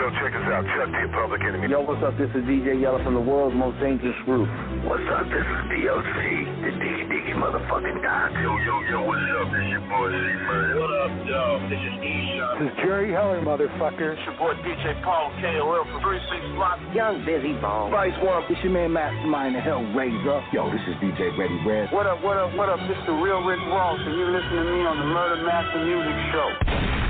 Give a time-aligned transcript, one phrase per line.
[0.00, 0.64] Yo, check us out.
[0.64, 1.68] Chuck D Public Enemy.
[1.68, 2.16] Yo, what's up?
[2.16, 4.48] This is DJ Yella from the world's most dangerous group.
[4.88, 5.28] What's up?
[5.28, 6.16] This is DOC,
[6.64, 8.32] the Diggy Diggy motherfucking Doc.
[8.40, 9.52] Yo, yo, yo, what's up?
[9.52, 10.72] This your boy C-Man.
[10.80, 11.44] What up, yo?
[11.68, 12.64] This is E-Shot.
[12.64, 14.16] This is Jerry Heller, motherfucker.
[14.16, 16.80] It's your boy DJ Paul KOL from 36 Block.
[16.96, 17.92] Young Bizzy Bone.
[17.92, 20.40] Vice One, it's your man Mastermind, the Hellraiser.
[20.56, 21.92] Yo, this is DJ Ready Red.
[21.92, 22.80] What up, what up, what up?
[22.88, 26.16] This the real Rick Ross, and you're listening to me on the Murder Master Music
[26.32, 27.09] Show.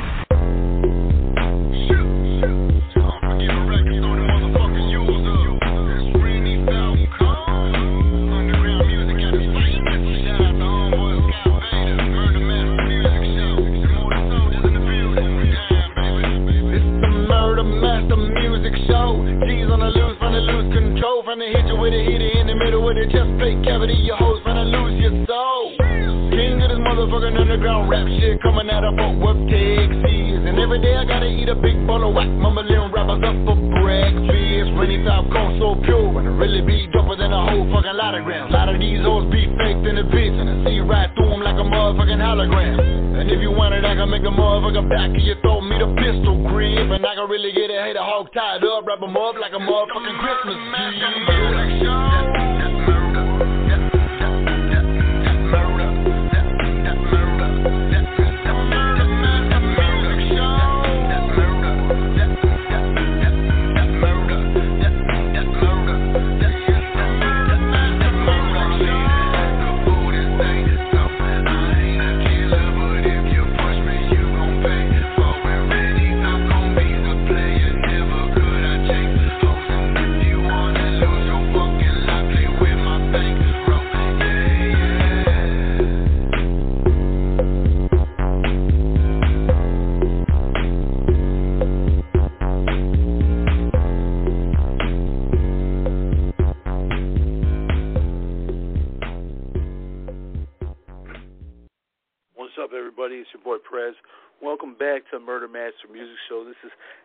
[37.82, 38.50] Than a whole lot of grams.
[38.50, 40.36] A lot of these hoes be faked in the bitch,
[40.66, 42.78] see right through them like a motherfucking hologram.
[43.20, 45.78] And if you want it, I can make a motherfucker back of your throat, me
[45.78, 46.90] the pistol grip.
[46.90, 49.60] And I can really get a hater hog tied up, wrap 'em up like a
[49.60, 52.49] motherfucking Christmas tree.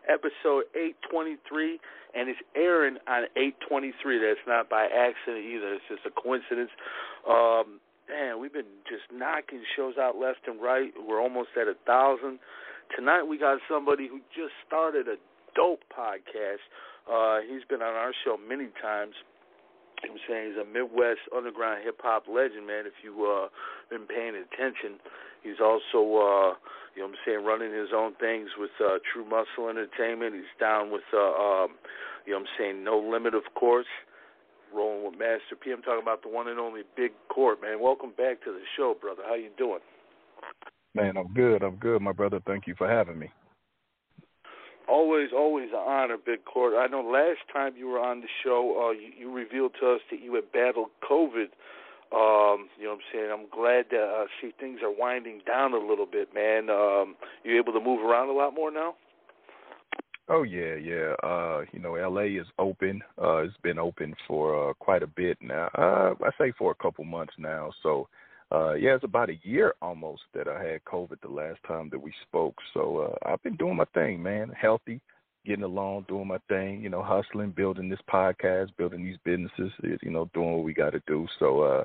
[0.08, 1.78] Episode 823,
[2.14, 4.18] and it's airing on 823.
[4.18, 5.74] That's not by accident either.
[5.74, 6.70] It's just a coincidence.
[7.28, 10.92] Um, man, we've been just knocking shows out left and right.
[10.96, 12.38] We're almost at a thousand.
[12.94, 15.16] Tonight we got somebody who just started a
[15.54, 16.62] dope podcast.
[17.10, 19.14] Uh, he's been on our show many times.
[20.04, 22.84] I'm saying he's a Midwest underground hip hop legend, man.
[22.86, 23.48] If you uh
[23.88, 25.00] been paying attention,
[25.46, 26.50] he's also uh
[26.94, 30.34] you know what I'm saying running his own things with uh True Muscle Entertainment.
[30.34, 31.78] He's down with uh um
[32.26, 33.86] you know what I'm saying No Limit of course.
[34.74, 35.70] Rolling with Master P.
[35.70, 37.80] I'm talking about the one and only Big Court, man.
[37.80, 39.22] Welcome back to the show, brother.
[39.24, 39.78] How you doing?
[40.94, 41.62] Man, I'm good.
[41.62, 42.40] I'm good, my brother.
[42.46, 43.30] Thank you for having me.
[44.88, 46.74] Always, always an honor, Big Court.
[46.76, 50.00] I know last time you were on the show, uh, you, you revealed to us
[50.10, 51.48] that you had battled COVID.
[52.12, 53.30] Um, you know what I'm saying?
[53.32, 56.70] I'm glad that uh, see things are winding down a little bit, man.
[56.70, 58.94] Um, you able to move around a lot more now?
[60.28, 61.14] Oh yeah, yeah.
[61.22, 63.00] Uh, you know, LA is open.
[63.22, 65.68] Uh it's been open for uh, quite a bit now.
[65.78, 67.70] Uh I say for a couple months now.
[67.82, 68.08] So
[68.50, 72.02] uh yeah, it's about a year almost that I had COVID the last time that
[72.02, 72.56] we spoke.
[72.74, 74.50] So uh I've been doing my thing, man.
[74.60, 75.00] Healthy,
[75.46, 80.10] getting along, doing my thing, you know, hustling, building this podcast, building these businesses, you
[80.10, 81.26] know, doing what we gotta do.
[81.38, 81.84] So uh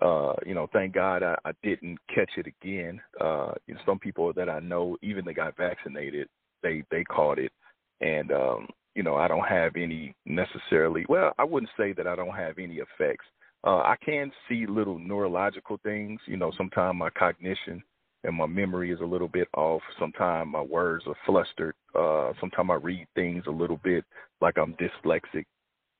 [0.00, 3.00] uh, you know, thank God I, I didn't catch it again.
[3.20, 6.28] Uh, you know, some people that I know, even they got vaccinated,
[6.62, 7.52] they they caught it,
[8.00, 11.04] and um, you know, I don't have any necessarily.
[11.08, 13.26] Well, I wouldn't say that I don't have any effects.
[13.64, 16.20] Uh, I can see little neurological things.
[16.26, 17.82] You know, sometimes my cognition
[18.24, 19.82] and my memory is a little bit off.
[19.98, 21.74] Sometimes my words are flustered.
[21.94, 24.04] Uh, sometimes I read things a little bit
[24.40, 25.44] like I'm dyslexic.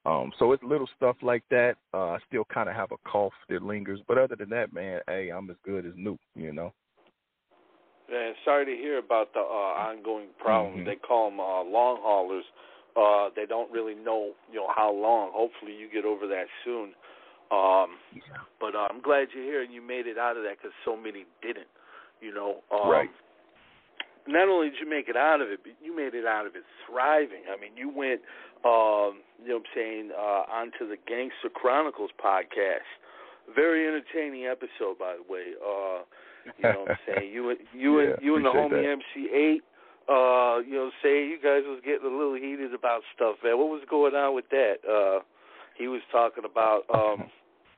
[0.07, 1.75] Um, so it's little stuff like that.
[1.93, 5.01] Uh, I still kind of have a cough that lingers, but other than that, man,
[5.07, 6.19] hey, I'm as good as new.
[6.35, 6.73] You know.
[8.11, 10.81] Man, sorry to hear about the uh, ongoing problems.
[10.81, 10.87] Mhm.
[10.87, 12.45] They call them uh, long haulers.
[12.97, 15.31] Uh, they don't really know, you know, how long.
[15.35, 16.95] Hopefully, you get over that soon.
[17.51, 17.99] Um,
[18.61, 20.97] but uh, I'm glad you're here and you made it out of that because so
[20.97, 21.69] many didn't.
[22.21, 23.11] You know, um, Right.
[24.27, 26.55] Not only did you make it out of it, but you made it out of
[26.55, 27.49] it thriving.
[27.49, 28.21] I mean, you went,
[28.61, 32.85] um, you know, what I'm saying, uh, onto the Gangster Chronicles podcast.
[33.57, 35.57] Very entertaining episode, by the way.
[35.57, 36.05] Uh,
[36.45, 37.33] you know what I'm saying?
[37.33, 39.65] You and you and Yeah, you and the homie MC Eiht,
[40.13, 43.57] uh, you know, say you guys was getting a little heated about stuff, man.
[43.57, 44.85] What was going on with that?
[44.85, 45.21] Uh,
[45.79, 47.31] he was talking about, um,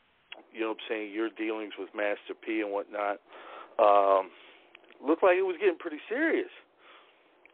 [0.52, 3.18] you know, what I'm saying your dealings with Master P and whatnot.
[3.80, 4.30] Um,
[5.06, 6.50] looked like it was getting pretty serious.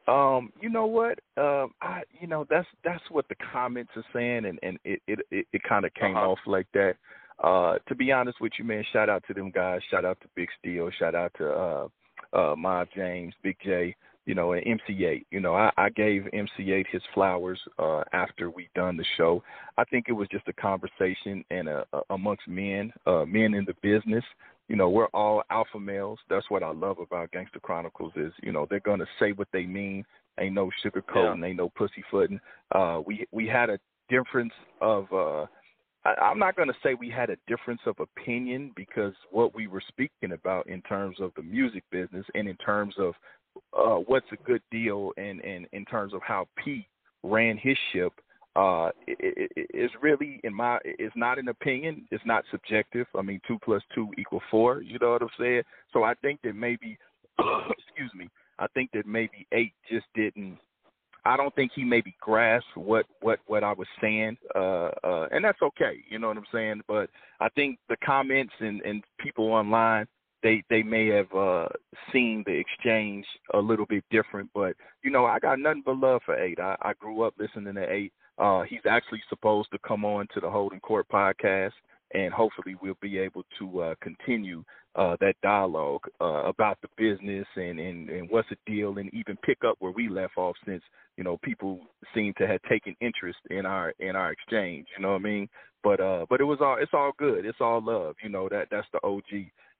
[0.08, 1.18] Um, you know what?
[1.36, 5.18] Um, I you know that's that's what the comments are saying, and and it it
[5.30, 6.30] it, it kind of came Uh-huh.
[6.30, 6.94] off like that.
[7.42, 9.80] Uh, to be honest with you, man, shout out to them guys.
[9.90, 10.90] Shout out to Big Steel.
[10.98, 11.88] Shout out to uh,
[12.32, 13.94] uh, Mob James, Big J.
[14.26, 15.24] You know, and MC Eiht.
[15.30, 19.40] You know, I, I gave MC Eiht his flowers uh, after we done the show.
[19.78, 23.64] I think it was just a conversation and a, a amongst men, uh, men in
[23.64, 24.24] the business.
[24.68, 26.18] You know, we're all alpha males.
[26.28, 29.64] That's what I love about Gangster Chronicles is, you know, they're gonna say what they
[29.64, 30.04] mean.
[30.38, 32.40] Ain't no sugarcoating, ain't no pussyfooting.
[32.74, 33.78] Uh, we we had a
[34.08, 35.12] difference of.
[35.12, 35.46] uh
[36.06, 39.66] I, I'm not going to say we had a difference of opinion because what we
[39.66, 43.14] were speaking about in terms of the music business and in terms of
[43.76, 46.86] uh, what's a good deal and, and in terms of how P
[47.22, 48.12] ran his ship
[48.56, 52.06] uh, it, it, it's really in my it's not an opinion.
[52.10, 53.06] It's not subjective.
[53.14, 54.80] I mean, two plus two equal four.
[54.80, 55.62] You know what I'm saying?
[55.92, 56.96] So I think that maybe,
[57.38, 60.58] excuse me, I think that maybe eight just didn't.
[61.26, 65.44] I don't think he maybe grasped what what what I was saying, uh, uh, and
[65.44, 65.98] that's okay.
[66.08, 66.80] You know what I'm saying?
[66.88, 67.10] But
[67.40, 70.06] I think the comments and and people online
[70.42, 71.66] they they may have uh
[72.12, 73.24] seen the exchange
[73.54, 76.76] a little bit different but you know i got nothing but love for eight i,
[76.82, 80.50] I grew up listening to eight uh he's actually supposed to come on to the
[80.50, 81.72] holding court podcast
[82.14, 84.62] and hopefully we'll be able to uh continue
[84.96, 89.36] uh that dialogue uh about the business and and and what's the deal and even
[89.44, 90.82] pick up where we left off since
[91.16, 91.80] you know people
[92.14, 95.48] seem to have taken interest in our in our exchange you know what i mean?
[95.82, 97.46] But uh but it was all it's all good.
[97.46, 99.22] It's all love you know that that's the og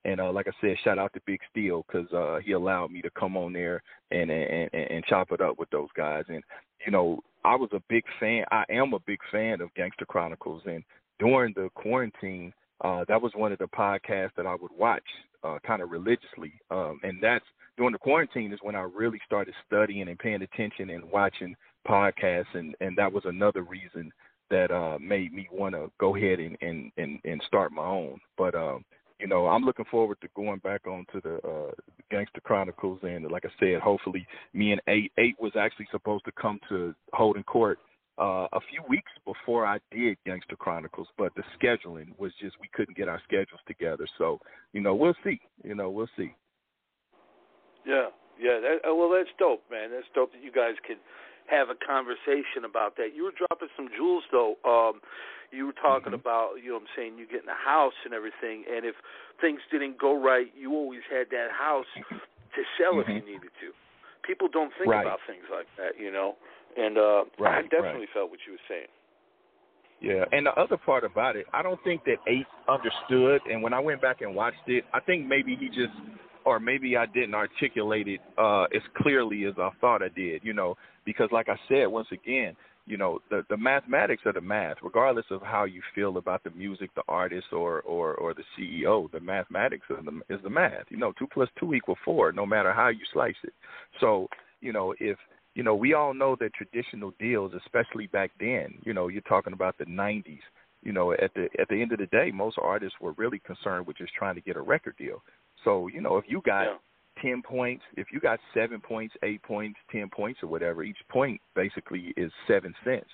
[0.05, 3.01] and uh, like I said, shout out to Big Steel because uh, he allowed me
[3.01, 6.23] to come on there and, and and chop it up with those guys.
[6.29, 6.43] And
[6.85, 8.45] you know, I was a big fan.
[8.51, 10.61] I am a big fan of Gangster Chronicles.
[10.65, 10.83] And
[11.19, 12.53] during the quarantine,
[12.83, 15.03] uh, that was one of the podcasts that I would watch
[15.43, 16.53] uh, kind of religiously.
[16.69, 17.45] Um, and that's
[17.77, 21.55] during the quarantine is when I really started studying and paying attention and watching
[21.87, 22.53] podcasts.
[22.53, 24.11] And and that was another reason
[24.49, 28.19] that uh, made me want to go ahead and, and and and start my own.
[28.37, 28.83] But um,
[29.19, 31.71] you know, I'm looking forward to going back onto the uh,
[32.11, 36.31] Gangster Chronicles, and like I said, hopefully, me and Eight Eight was actually supposed to
[36.31, 37.79] come to Holding Court
[38.19, 42.69] uh, a few weeks before I did Gangster Chronicles, but the scheduling was just we
[42.73, 44.07] couldn't get our schedules together.
[44.17, 44.39] So,
[44.73, 45.39] you know, we'll see.
[45.63, 46.33] You know, we'll see.
[47.85, 48.07] Yeah,
[48.39, 48.59] yeah.
[48.59, 49.91] That, uh, well, that's dope, man.
[49.91, 50.97] That's dope that you guys could
[51.47, 53.15] have a conversation about that.
[53.15, 54.55] You were dropping some jewels, though.
[54.63, 55.01] Um,
[55.51, 56.19] you were talking Mhm.
[56.19, 58.95] about, you know what I'm saying, you getting a house and everything, and if
[59.39, 61.87] things didn't go right, you always had that house
[62.55, 63.71] to sell if you needed to.
[64.27, 65.07] People don't think Right.
[65.07, 66.35] about things like that, you know.
[66.75, 68.91] And uh I Right, definitely felt what you were saying.
[70.01, 73.41] Yeah, and the other part about it, I don't think that Eight understood.
[73.49, 75.95] And when I went back and watched it, I think maybe he just,
[76.47, 80.41] or maybe I didn't articulate it uh, as clearly as I thought I did.
[80.43, 82.55] You know, because like I said, once again,
[82.85, 86.51] you know, the the mathematics of the math, regardless of how you feel about the
[86.51, 90.85] music, the artist, or or or the CEO, the mathematics of the is the math.
[90.89, 93.53] You know, two plus two equal four, no matter how you slice it.
[93.99, 94.29] So,
[94.61, 95.17] you know, if
[95.53, 99.53] you know, we all know that traditional deals, especially back then, you know, you're talking
[99.53, 100.39] about the 90s.
[100.83, 103.87] You know, at the at the end of the day, most artists were really concerned
[103.87, 105.23] with just trying to get a record deal.
[105.63, 106.77] So, you know, if you got Yeah.
[107.21, 111.41] 10 points, if you got 7 points, 8 points, 10 points or whatever, each point
[111.55, 113.09] basically is 7 cents.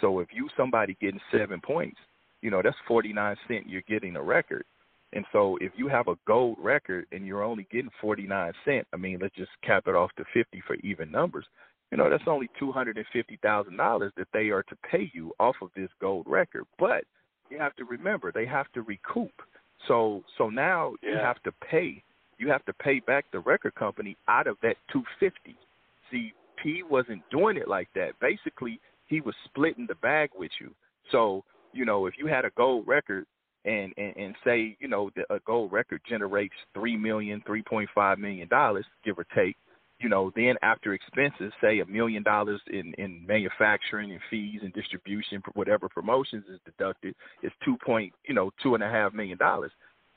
[0.00, 2.00] So if you somebody getting 7 points,
[2.40, 4.64] you know, that's 49 cent you're getting a record.
[5.12, 8.96] And so if you have a gold record and you're only getting 49 cent, I
[8.96, 11.46] mean, let's just cap it off to 50 for even numbers
[11.92, 15.10] you know, that's only two hundred and fifty thousand dollars that they are to pay
[15.12, 16.64] you off of this gold record.
[16.78, 17.04] But
[17.50, 19.30] you have to remember they have to recoup.
[19.88, 22.02] So so now you have to pay
[22.38, 25.56] you have to pay back the record company out of that two fifty.
[26.10, 28.12] See, P wasn't doing it like that.
[28.20, 30.72] Basically he was splitting the bag with you.
[31.10, 33.26] So, you know, if you had a gold record
[33.64, 37.90] and, and, and say, you know, the, a gold record generates three million, three point
[37.94, 39.56] five million dollars, give or take,
[40.02, 44.72] you know, then after expenses, say a million dollars in in manufacturing and fees and
[44.72, 49.38] distribution, whatever promotions is deducted, is two point, you know, two and a half million
[49.38, 49.70] dollars.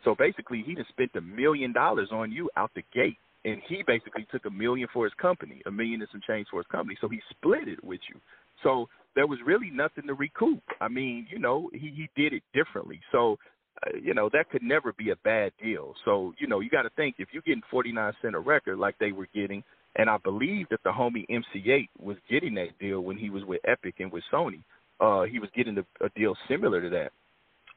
[0.04, 3.84] So basically, he just spent a million dollars on you out the gate, and he
[3.86, 6.98] basically took a million for his company, a million and some change for his company.
[7.00, 8.20] So he split it with you.
[8.64, 10.64] So there was really nothing to recoup.
[10.82, 13.00] I mean, you know, he he did it differently.
[13.12, 13.38] So
[13.84, 15.94] uh, you know that could never be a bad deal.
[16.06, 18.98] So you know you got to think if you're getting 49 cent a record like
[19.00, 19.64] they were getting,
[19.96, 23.44] and I believe that the homie MC Eiht was getting that deal when he was
[23.46, 24.62] with Epic and with Sony.
[25.00, 27.12] Uh, he was getting a, a deal similar to that.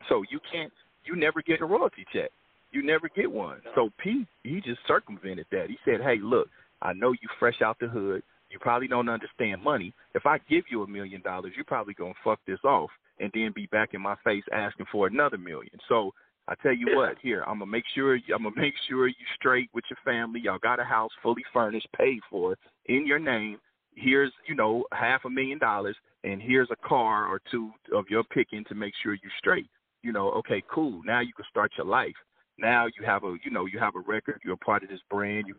[0.08, 0.72] So you can't,
[1.04, 2.30] you never get a royalty check.
[2.70, 3.60] You never get one.
[3.74, 5.66] So P, he just circumvented that.
[5.68, 6.48] He said, "Hey, look,
[6.82, 8.22] I know you fresh out the hood.
[8.50, 9.92] You probably don't understand money.
[10.14, 13.52] If I give you a million dollars, you're probably gonna fuck this off and then
[13.54, 15.78] be back in my face asking for another million.
[15.88, 16.12] So
[16.48, 19.68] I tell you what, here I'm gonna make sure I'm gonna make sure you straight
[19.74, 20.40] with your family.
[20.40, 22.56] Y'all got a house fully furnished, paid for,
[22.86, 23.58] in your name.
[23.94, 28.24] Here's you know half a million dollars, and here's a car or two of your
[28.24, 29.68] picking to make sure you straight.
[30.02, 31.02] You know, okay, cool.
[31.04, 32.14] Now you can start your life.
[32.58, 34.40] Now you have a you know you have a record.
[34.44, 35.46] You're a part of this brand.
[35.48, 35.54] You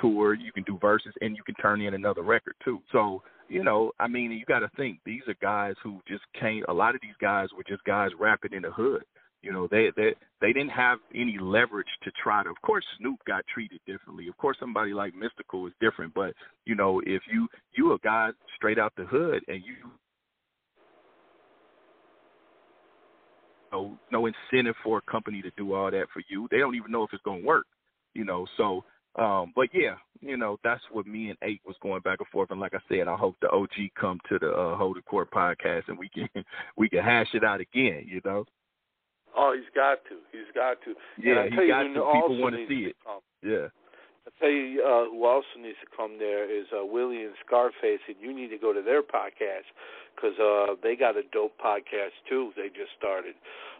[0.00, 0.34] tour.
[0.34, 2.80] You can do verses, and you can turn in another record too.
[2.90, 6.64] So you know, I mean, you got to think these are guys who just came.
[6.68, 9.02] A lot of these guys were just guys rapping in the hood.
[9.42, 12.50] You know, they they they didn't have any leverage to try to.
[12.50, 14.28] Of course, Snoop got treated differently.
[14.28, 16.14] Of course, somebody like Mystikal is different.
[16.14, 19.90] But you know, if you you a guy straight out the hood and you
[23.72, 26.46] no no incentive for a company to do all that for you.
[26.50, 27.66] They don't even know if it's gonna work.
[28.14, 28.84] You know, so
[29.16, 32.50] um, but yeah, you know, that's what me and Eight was going back and forth.
[32.50, 35.30] And like I said, I hope the OG come to the uh, Hold the Court
[35.30, 36.28] podcast and we can
[36.76, 38.04] we can hash it out again.
[38.06, 38.44] You know.
[39.36, 40.16] Oh, he's got to.
[40.32, 40.94] He's got to.
[41.18, 41.88] Yeah, he got to.
[41.88, 42.96] People want to see it.
[43.04, 43.20] Come.
[43.42, 43.68] Yeah.
[44.26, 48.04] I tell you, uh, who also needs to come there is uh, Willie and Scarface,
[48.06, 49.64] and you need to go to their podcast
[50.14, 52.52] because uh, they got a dope podcast too.
[52.56, 53.34] They just started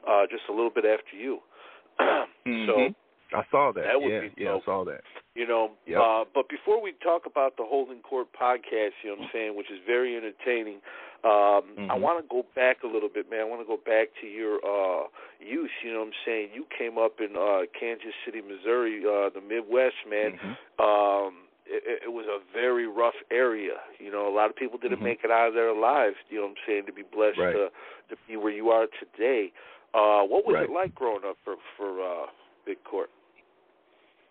[0.08, 1.40] uh, just a little bit after you.
[2.00, 2.66] mm-hmm.
[2.66, 3.84] So I saw that.
[3.84, 4.62] That would yeah, be yeah, dope.
[4.62, 5.02] I saw that.
[5.34, 6.00] You know, Yep.
[6.00, 9.54] uh, but before we talk about the Holding Court podcast, you know what I'm saying,
[9.54, 10.82] which is very entertaining,
[11.22, 12.00] um, I Mhm.
[12.00, 13.40] want to go back a little bit, man.
[13.40, 15.06] I want to go back to your uh,
[15.38, 15.70] youth.
[15.84, 16.50] You know what I'm saying?
[16.52, 20.38] You came up in uh, Kansas City, Missouri, uh, the Midwest, man.
[20.38, 20.84] Mhm.
[20.84, 23.80] Um, it, it was a very rough area.
[24.00, 25.02] You know, a lot of people didn't Mhm.
[25.04, 26.16] make it out of there alive.
[26.28, 26.86] You know what I'm saying?
[26.86, 27.52] To be blessed Right.
[27.52, 27.70] to
[28.08, 29.52] to be where you are today.
[29.94, 30.64] Uh, what was Right.
[30.64, 32.26] it like growing up for for uh,
[32.64, 33.08] Big Court?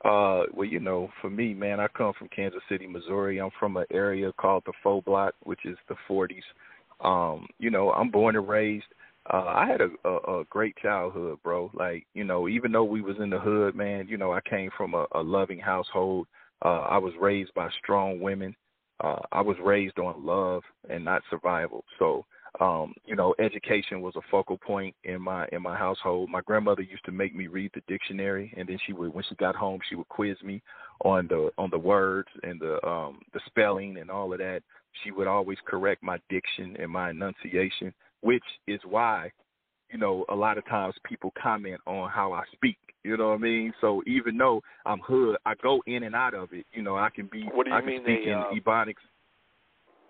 [0.04, 3.40] Uh, well, you know, for me, man, I come from Kansas City, Missouri.
[3.40, 6.42] I'm from an area called the Faux Block, which is the 40s.
[7.02, 8.86] Um, you know, I'm born and raised.
[9.32, 11.70] Uh, I had a, a, a great childhood, bro.
[11.74, 14.70] Like, you know, even though we was in the hood, man, you know, I came
[14.76, 16.28] from a, a loving household.
[16.64, 18.56] Uh, I was raised by strong women.
[19.02, 21.84] Uh, I was raised on love and not survival.
[22.00, 22.26] So,
[22.60, 26.30] um, you know, education was a focal point in my in my household.
[26.30, 29.36] My grandmother used to make me read the dictionary, and then she would, when she
[29.36, 30.62] got home, she would quiz me
[31.06, 34.62] on the on the words and the um, the spelling and all of that.
[35.04, 39.32] She would always correct my diction and my enunciation, which is why,
[39.92, 42.78] you know, a lot of times people comment on how I speak.
[43.04, 43.74] You know what I mean?
[43.80, 46.66] So even though I'm hood, I go in and out of it.
[46.74, 48.46] You know, I can be What do you I can mean speak they, in uh,
[48.54, 48.96] ebonics.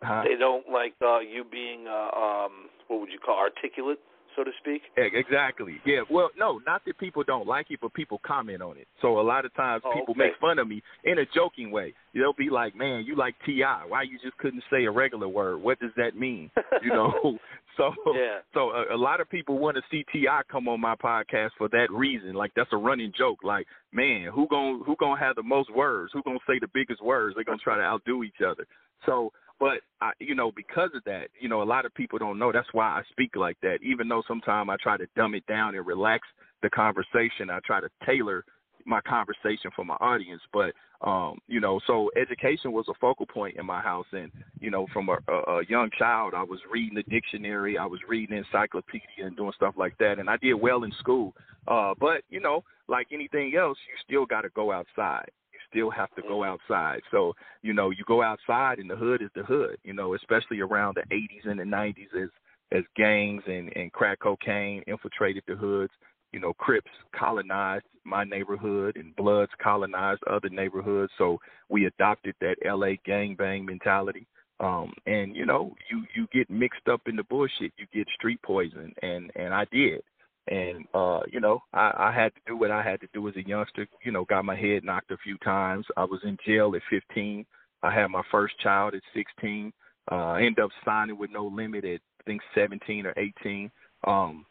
[0.02, 0.24] Huh?
[0.28, 2.52] They don't like uh, you being, uh, um,
[2.88, 4.00] what would you call, articulate,
[4.36, 4.82] so to speak.
[4.96, 5.82] Exactly.
[5.86, 6.02] Yeah.
[6.10, 8.88] Well, no, not that people don't like it, but people comment on it.
[9.02, 10.30] So a lot of times Oh, people okay.
[10.30, 11.94] make fun of me in a joking way.
[12.14, 13.86] They'll be like, "Man, you like T.I.?
[13.88, 15.62] Why you just couldn't say a regular word?
[15.62, 16.50] What does that mean?"
[16.82, 17.38] You know.
[17.78, 18.40] so Yeah.
[18.54, 20.42] so a, a lot of people want to see T.I.
[20.50, 22.34] come on my podcast for that reason.
[22.34, 23.40] Like that's a running joke.
[23.44, 26.12] Like, man, who gon' who gonna have the most words?
[26.14, 27.36] Who gonna say the biggest words?
[27.36, 28.66] They're gonna try to outdo each other.
[29.06, 32.40] So, but I, you know, because of that, you know, a lot of people don't
[32.40, 32.52] know.
[32.52, 33.80] That's why I speak like that.
[33.84, 36.28] Even though sometimes I try to dumb it down and relax
[36.62, 38.46] the conversation, I try to tailor
[38.86, 40.42] my conversation for my audience.
[40.54, 44.70] But um, you know, so education was a focal point in my house, and you
[44.70, 48.38] know, from a, a, a young child, I was reading the dictionary, I was reading
[48.38, 51.34] encyclopedia, and doing stuff like that, and I did well in school.
[51.68, 55.30] Uh, but you know, like anything else, you still got to go outside.
[55.70, 57.02] Still have to go outside.
[57.12, 59.78] So you know, you go outside, and the hood is the hood.
[59.84, 62.30] You know, especially around the 80s and the 90s, as
[62.72, 65.92] as gangs and and crack cocaine infiltrated the hoods
[66.32, 71.12] you know, Crips colonized my neighborhood and Bloods colonized other neighborhoods.
[71.18, 74.28] So we adopted that LA gangbang mentality.
[74.60, 77.72] Um, and you know, you you get mixed up in the bullshit.
[77.78, 80.02] You get street poison, and and I did.
[80.50, 83.36] And uh, you know, I, I had to do what I had to do as
[83.36, 83.88] a youngster.
[84.04, 85.86] You know, got my head knocked a few times.
[85.96, 87.46] I was in jail at 15.
[87.84, 89.72] I had my first child at 16.
[90.12, 93.72] Uh, I ended up signing with no limit at I think 17 or 18.
[94.08, 94.46] Um,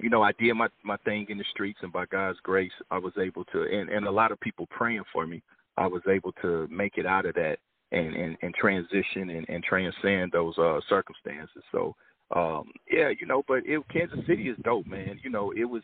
[0.00, 2.98] you know, I did my my thing in the streets, and by God's grace, I
[2.98, 5.42] was able to, and and a lot of people praying for me.
[5.76, 7.56] I was able to make it out of that
[7.90, 11.62] and and, and transition and, and transcend those uh circumstances.
[11.72, 11.94] So
[12.30, 15.18] um yeah, you know, but it, Kansas City is dope, man.
[15.22, 15.82] You know, it was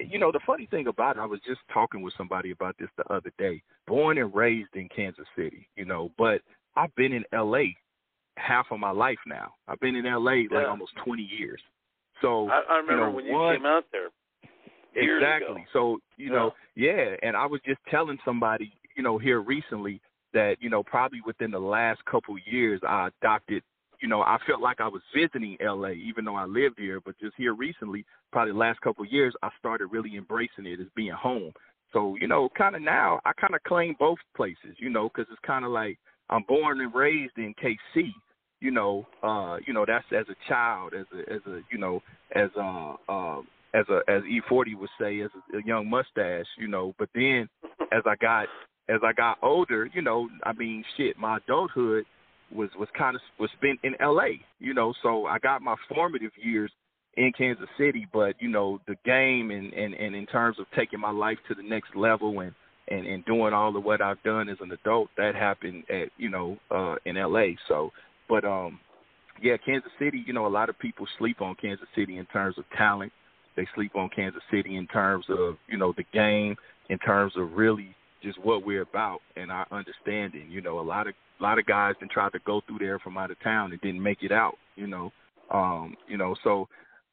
[0.00, 2.88] you know, the funny thing about it, I was just talking with somebody about this
[2.96, 3.62] the other day.
[3.86, 6.40] Born and raised in Kansas City, you know, but
[6.76, 7.64] I've been in LA
[8.36, 9.52] half of my life now.
[9.68, 10.66] I've been in LA like Yeah.
[10.66, 11.60] almost 20 years.
[12.20, 14.08] So I, I remember you know, when you one, came out there.
[14.94, 15.62] Exactly.
[15.62, 15.70] Ago.
[15.72, 17.16] So you know, yeah.
[17.22, 20.00] And I was just telling somebody, you know, here recently
[20.32, 23.62] that you know probably within the last couple years I adopted.
[24.00, 27.00] You know, I felt like I was visiting LA, even though I lived here.
[27.04, 30.80] But just here recently, probably the last couple of years, I started really embracing it
[30.80, 31.52] as being home.
[31.92, 34.76] So you know, kind of now, I kind of claim both places.
[34.78, 35.98] You know, because it's kind of like
[36.30, 38.10] I'm born and raised in KC.
[38.60, 42.00] You know, uh, you know that's as a child, as a as a you know
[42.34, 43.40] as a uh,
[43.74, 46.46] as a as E40 would say, as a, a young mustache.
[46.58, 47.48] You know, but then
[47.92, 48.46] as I got
[48.88, 52.04] as I got older, you know, I mean, shit, my adulthood
[52.54, 54.40] was was kind of was spent in L.A.
[54.58, 56.70] You know, so I got my formative years
[57.16, 61.00] in Kansas City, but you know, the game and and and in terms of taking
[61.00, 62.52] my life to the next level and
[62.88, 66.28] and and doing all of what I've done as an adult, that happened at you
[66.28, 67.56] know uh in L.A.
[67.68, 67.90] So,
[68.28, 68.78] but um,
[69.42, 70.22] yeah, Kansas City.
[70.26, 73.12] You know, a lot of people sleep on Kansas City in terms of talent.
[73.56, 76.56] They sleep on Kansas City in terms of you know the game,
[76.90, 80.50] in terms of really just what we're about and our understanding.
[80.50, 82.98] You know, a lot of a lot of guys been tried to go through there
[82.98, 84.56] from out of town and didn't make it out.
[84.76, 85.12] You know,
[85.50, 86.68] um, you know, so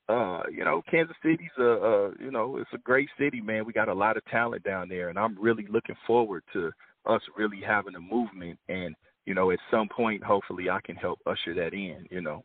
[0.09, 3.65] uh, you know, Kansas City's a, a you know, it's a great city, man.
[3.65, 6.71] We got a lot of talent down there, and I'm really looking forward to
[7.05, 8.59] us really having a movement.
[8.67, 12.05] And you know, at some point, hopefully, I can help usher that in.
[12.11, 12.43] You know.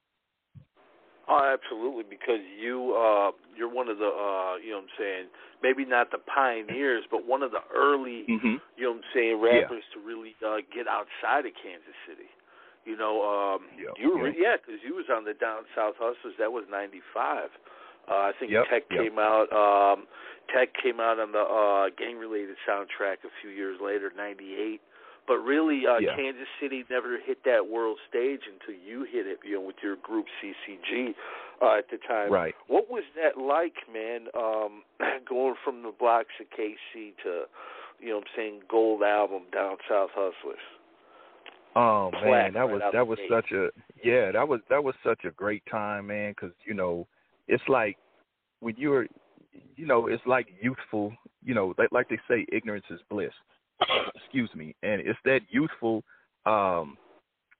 [1.29, 5.25] Oh, absolutely, because you uh you're one of the uh you know what I'm saying,
[5.63, 8.57] maybe not the pioneers, but one of the early mm-hmm.
[8.77, 9.95] you know what I'm saying, rappers yeah.
[9.95, 12.33] to really uh get outside of Kansas City.
[12.89, 14.41] You know, um yep, you were yep.
[14.41, 16.33] yeah, cuz you was on the Down South Hustlers.
[16.39, 17.53] That was 95.
[18.09, 20.09] Uh I think yep, Tech came out um
[20.49, 24.81] Tech came out on the uh gang related soundtrack a few years later, 98
[25.29, 26.17] but really uh yeah.
[26.17, 29.97] Kansas City never hit that world stage until you hit it, you know, with your
[29.97, 31.15] group CCG
[31.63, 32.33] uh, at the time.
[32.33, 32.55] Right.
[32.67, 34.27] What was that like, man?
[34.35, 34.83] Um,
[35.29, 37.45] going from the blocks of KC to,
[38.01, 40.59] you know, what I'm saying Gold Album, Down South Hustlers.
[41.77, 43.69] Oh man, that was that was such a
[44.03, 46.33] yeah, that was that was such a great time, man.
[46.33, 47.07] Because you know,
[47.47, 47.97] it's like
[48.61, 49.07] when you're,
[49.77, 51.13] you know, it's like youthful.
[51.45, 53.33] You know, like like they say, ignorance is bliss.
[54.15, 56.03] excuse me, and it's that youthful,
[56.47, 56.97] um,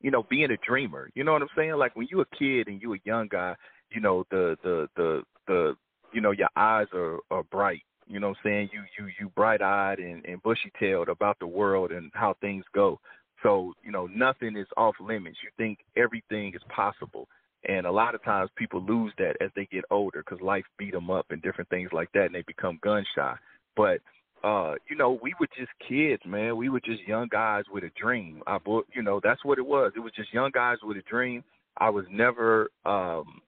[0.01, 1.11] you know, being a dreamer.
[1.15, 1.75] You know what I'm saying?
[1.75, 3.55] Like when you a kid and you a young guy,
[3.91, 5.77] you know, the the the the
[6.13, 7.83] you know, your eyes are are bright.
[8.07, 8.71] You know what I'm saying?
[8.73, 12.65] You you you bright eyed and, and bushy tailed about the world and how things
[12.75, 13.01] go.
[13.43, 15.39] So, you know, nothing is off limits.
[15.43, 17.29] You think everything is possible.
[17.69, 20.93] And a lot of times people lose that as they get older because life beat
[20.93, 23.35] them up and different things like that, and they become gun shy.
[23.77, 24.01] But
[24.45, 26.57] uh, you know, we were just kids, man.
[26.57, 28.43] We were just young guys with a dream.
[28.47, 28.59] I,
[28.95, 29.93] you know, that's what it was.
[29.97, 31.43] It was just young guys with a dream.
[31.79, 33.41] I was never, um,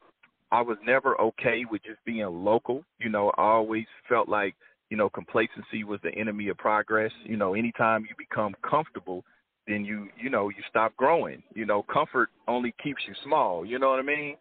[0.52, 2.82] I was never okay with just being local.
[2.98, 4.54] You know, I always felt like,
[4.88, 7.12] you know, complacency was the enemy of progress.
[7.24, 9.24] You know, anytime you become comfortable,
[9.68, 11.42] then you, you know, you stop growing.
[11.54, 13.64] You know, comfort only keeps you small.
[13.64, 14.36] You know what I mean?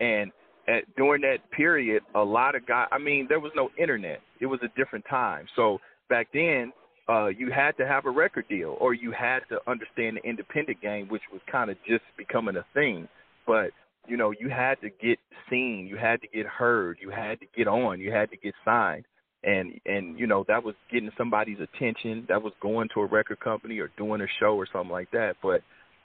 [0.00, 0.30] And
[0.68, 2.88] at, during that period, a lot of guys.
[2.92, 4.20] I mean, there was no internet.
[4.40, 5.46] It was a different time.
[5.56, 6.72] So back then,
[7.08, 10.80] uh, you had to have a record deal, or you had to understand the independent
[10.80, 13.08] game, which was kind of just becoming a thing.
[13.46, 13.70] But
[14.06, 15.18] you know, you had to get
[15.50, 18.54] seen, you had to get heard, you had to get on, you had to get
[18.64, 19.04] signed,
[19.42, 23.40] and and you know that was getting somebody's attention, that was going to a record
[23.40, 25.34] company or doing a show or something like that.
[25.42, 25.62] But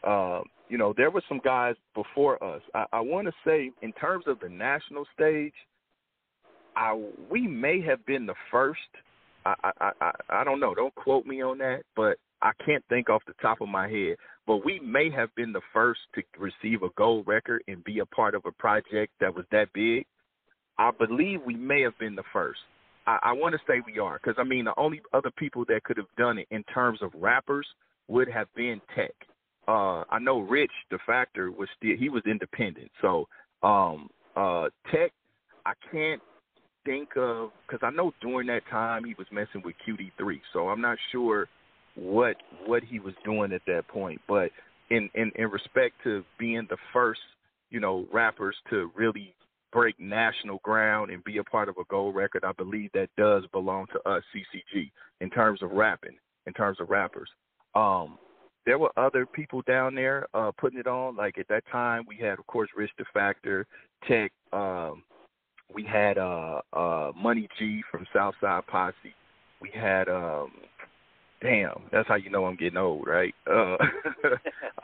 [0.07, 2.61] uh, you know, there were some guys before us.
[2.73, 5.53] I, I want to say, in terms of the national stage,
[6.75, 8.79] I we may have been the first
[9.45, 10.75] I, I, I, I don't know.
[10.75, 14.15] Don't quote me on that, but I can't think off the top of my head.
[14.47, 18.05] But we may have been the first to receive a gold record and be a
[18.05, 20.05] part of a project that was that big.
[20.77, 22.59] I believe we may have been the first.
[23.05, 25.83] I, I want to say we are because I mean the only other people that
[25.83, 27.67] could have done it in terms of rappers
[28.07, 29.13] would have been Tech.
[29.67, 33.27] Uh, I know Rich the Factor was still he was independent, so
[33.61, 35.11] um, uh, Tech.
[35.65, 36.21] I can't
[36.89, 40.81] think of because I know during that time he was messing with QD3, so I'm
[40.81, 41.47] not sure
[41.95, 44.19] what what he was doing at that point.
[44.27, 44.49] But
[44.89, 47.21] in in in respect to being the first,
[47.69, 49.35] you know, rappers to really
[49.71, 53.43] break national ground and be a part of a gold record, I believe that does
[53.51, 57.29] belong to us, CCG, in terms of rapping, in terms of rappers.
[57.75, 58.17] Um,
[58.65, 61.15] there were other people down there uh, putting it on.
[61.15, 63.67] Like at that time, we had, of course, Rich the Factor,
[64.07, 65.03] Tech, um,
[65.73, 68.95] we had uh uh Money G from Southside Posse.
[69.61, 70.51] We had um
[71.41, 73.33] damn, that's how you know I'm getting old, right?
[73.49, 73.77] Uh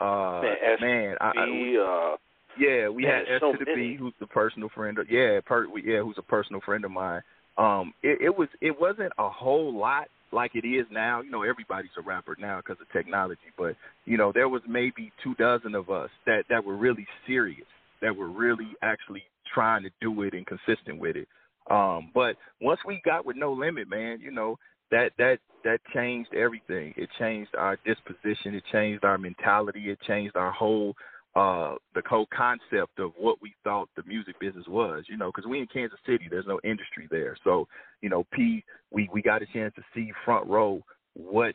[0.00, 2.16] uh man, man I, I, uh
[2.58, 3.92] yeah, we man, had S so to the many.
[3.92, 7.22] B who's a personal friend of yeah, per, yeah, who's a personal friend of mine.
[7.58, 11.20] Um it, it was it wasn't a whole lot like it is now.
[11.20, 13.40] You know, everybody's a rapper now because of technology.
[13.56, 17.66] But you know, there was maybe two dozen of us that that were really serious,
[18.02, 19.22] that were really actually
[19.52, 21.28] trying to do it and consistent with it.
[21.70, 24.56] Um, but once we got with No Limit, man, you know
[24.90, 26.94] that that that changed everything.
[26.96, 28.54] It changed our disposition.
[28.54, 29.90] It changed our mentality.
[29.90, 30.94] It changed our whole
[31.36, 35.46] uh the whole concept of what we thought the music business was you know because
[35.46, 37.68] we in kansas city there's no industry there so
[38.00, 40.82] you know p we we got a chance to see front row
[41.12, 41.54] what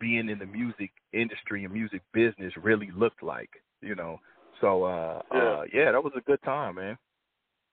[0.00, 3.50] being in the music industry and music business really looked like
[3.82, 4.18] you know
[4.62, 6.96] so uh yeah, uh, yeah that was a good time man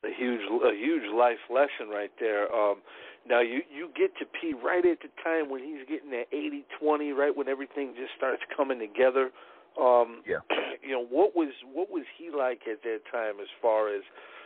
[0.04, 2.54] a huge a huge life lesson right there.
[2.54, 2.78] Um
[3.28, 6.66] now you you get to p right at the time when he's getting that eighty
[6.80, 9.32] twenty right when everything just starts coming together
[9.80, 10.40] um, yeah.
[10.82, 14.02] You know what was what was he like at that time as far as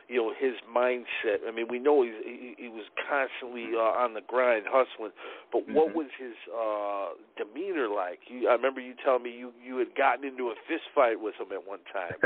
[0.10, 1.48] you know his mindset?
[1.48, 5.14] I mean, we know he's, he he was constantly uh, on the grind, hustling.
[5.54, 5.76] But mm-hmm.
[5.76, 8.20] what was his uh, demeanor like?
[8.28, 11.36] You, I remember you telling me you you had gotten into a fist fight with
[11.36, 12.18] him at one time.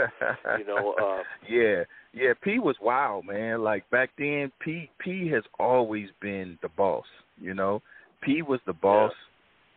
[0.57, 0.95] you know.
[1.03, 2.33] Uh, yeah, yeah.
[2.41, 3.61] P was wild, man.
[3.61, 7.05] Like back then, P P has always been the boss.
[7.39, 7.83] You know,
[8.23, 9.11] P was the boss.
[9.13, 9.23] Yeah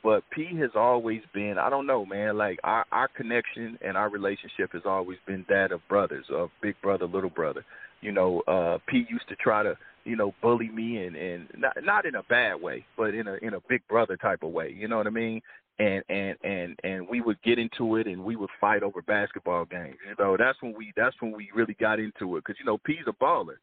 [0.03, 4.09] but P has always been I don't know, man, like our our connection and our
[4.09, 7.65] relationship has always been that of brothers, of big brother, little brother.
[8.01, 11.77] You know, uh P used to try to, you know, bully me and and not
[11.83, 14.75] not in a bad way, but in a in a big brother type of way,
[14.77, 15.43] you know what I mean?
[15.79, 19.67] And and and and we would get into it and we would fight over basketball
[19.67, 19.97] games.
[20.09, 22.79] You know, that's when we that's when we really got into it cuz you know,
[22.79, 23.57] P's a baller.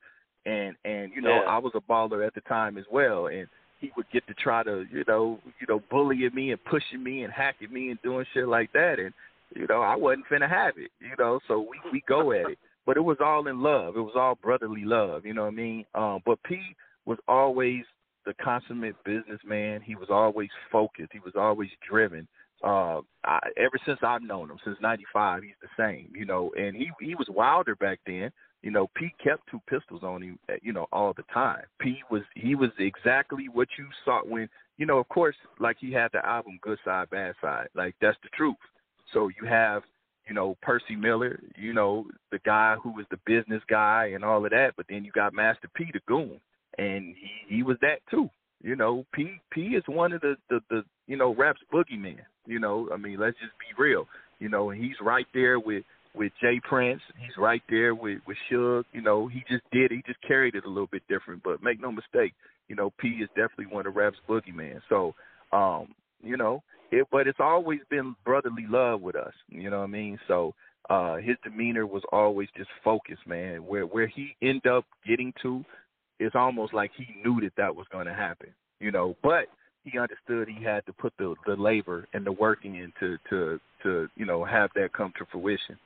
[0.45, 1.49] And and you know, yeah.
[1.49, 3.47] I was a baller at the time as well and
[3.79, 7.23] he would get to try to, you know, you know, bullying me and pushing me
[7.23, 9.13] and hacking me and doing shit like that and
[9.55, 12.57] you know, I wasn't finna have it, you know, so we we go at it.
[12.85, 13.97] But it was all in love.
[13.97, 15.85] It was all brotherly love, you know what I mean?
[15.93, 16.59] Um but P
[17.05, 17.83] was always
[18.25, 19.81] the consummate businessman.
[19.81, 21.11] He was always focused.
[21.11, 22.27] He was always driven.
[22.63, 26.51] Uh I, ever since I've known him, since '95, he's the same, you know.
[26.57, 28.31] And he he was wilder back then.
[28.63, 31.63] You know, P kept two pistols on him, uh, you know, all the time.
[31.79, 35.91] P was he was exactly what you saw when, you know, of course, like he
[35.91, 37.67] had the album Good Side, Bad Side.
[37.75, 38.55] Like that's the truth.
[39.13, 39.83] So you have,
[40.27, 44.43] you know, Percy Miller, you know, the guy who was the business guy and all
[44.43, 46.39] of that, but then you got Master P the goon,
[46.77, 48.29] and he he was that too.
[48.63, 52.17] You know, P P is one of the the, the you know raps boogeyman.
[52.45, 54.07] You know, I mean, let's just be real.
[54.39, 55.83] You know, and he's right there with
[56.17, 56.59] with J.
[56.67, 57.01] Prince.
[57.19, 58.85] He's right there with with Suge.
[58.93, 59.91] You know, he just did.
[59.91, 61.43] He just carried it a little bit different.
[61.43, 62.33] But make no mistake,
[62.67, 64.81] you know, P is definitely one of rap's boogeyman.
[64.89, 65.13] So,
[65.51, 65.89] um,
[66.23, 67.07] you know, it.
[67.11, 69.33] But it's always been brotherly love with us.
[69.49, 70.19] You know what I mean?
[70.27, 70.53] So.
[70.89, 73.57] Uh, his demeanor was always just focused, man.
[73.65, 75.65] Where where he end up getting to,
[76.17, 79.17] it's almost like he knew that that was going to happen, you know.
[79.21, 79.47] But
[79.83, 83.59] he understood he had to put the the labor and the working in to to
[83.83, 85.77] to you know have that come to fruition.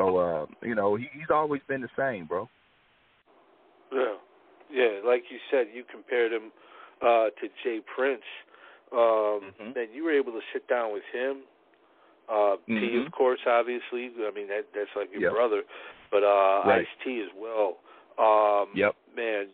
[0.00, 2.48] So uh, you know, he, he's always been the same, bro.
[3.92, 4.14] Yeah,
[4.72, 5.00] yeah.
[5.04, 6.52] Like you said, you compared him
[7.02, 7.80] uh, to J.
[7.94, 8.22] Prince.
[8.92, 9.78] Um, mm-hmm.
[9.78, 11.42] And you were able to sit down with him.
[12.28, 12.80] Uh, mm-hmm.
[12.80, 14.10] T, of course, obviously.
[14.18, 15.32] I mean, that that's like your yep.
[15.32, 15.62] brother,
[16.10, 16.80] but uh, right.
[16.80, 17.78] Ice T as well.
[18.18, 18.94] Um, yep.
[19.16, 19.46] Man,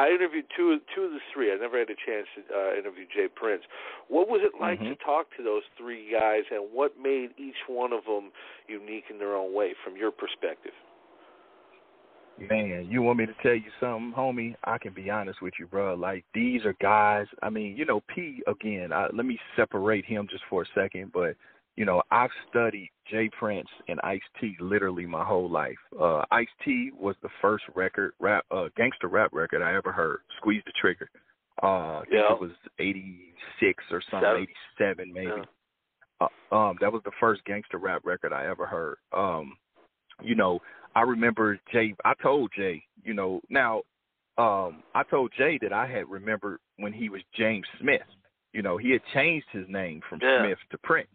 [0.00, 1.52] I interviewed two two of the three.
[1.52, 3.28] I never had a chance to uh, interview J.
[3.28, 3.62] Prince.
[4.08, 4.96] What was it like mm-hmm.
[4.96, 8.32] to talk to those three guys, and what made each one of them
[8.66, 10.72] unique in their own way, from your perspective?
[12.48, 14.54] Man, you want me to tell you something, homie?
[14.64, 15.94] I can be honest with you, bro.
[15.94, 17.26] Like these are guys.
[17.42, 18.94] I mean, you know, P again.
[18.94, 21.36] I, let me separate him just for a second, but
[21.80, 23.30] you know, I've studied J.
[23.38, 25.78] Prince and Ice T literally my whole life.
[25.98, 30.18] Uh, Ice T was the first record rap, uh, gangster rap record I ever heard.
[30.36, 31.08] Squeeze the Trigger.
[31.62, 32.34] Uh, yeah.
[32.34, 34.46] it was '86 or something,
[34.78, 35.30] '87 maybe.
[36.20, 36.26] Yeah.
[36.52, 38.98] Uh, um, that was the first gangster rap record I ever heard.
[39.16, 39.56] Um,
[40.22, 40.58] you know,
[40.94, 41.94] I remember Jay.
[42.04, 43.80] I told Jay, you know, now
[44.36, 48.02] um, I told Jay that I had remembered when he was James Smith.
[48.52, 50.44] You know, he had changed his name from yeah.
[50.44, 51.08] Smith to Prince.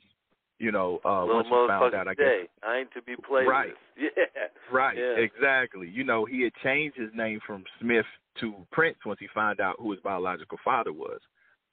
[0.58, 2.26] You know, uh, Little once he found out, I guess.
[2.26, 2.50] Day.
[2.64, 3.70] I ain't to be played right.
[3.70, 3.78] with.
[4.16, 4.24] Yeah.
[4.72, 4.98] Right.
[4.98, 5.22] Yeah.
[5.22, 5.90] Exactly.
[5.90, 8.06] You know, he had changed his name from Smith
[8.42, 11.20] to Prince once he found out who his biological father was.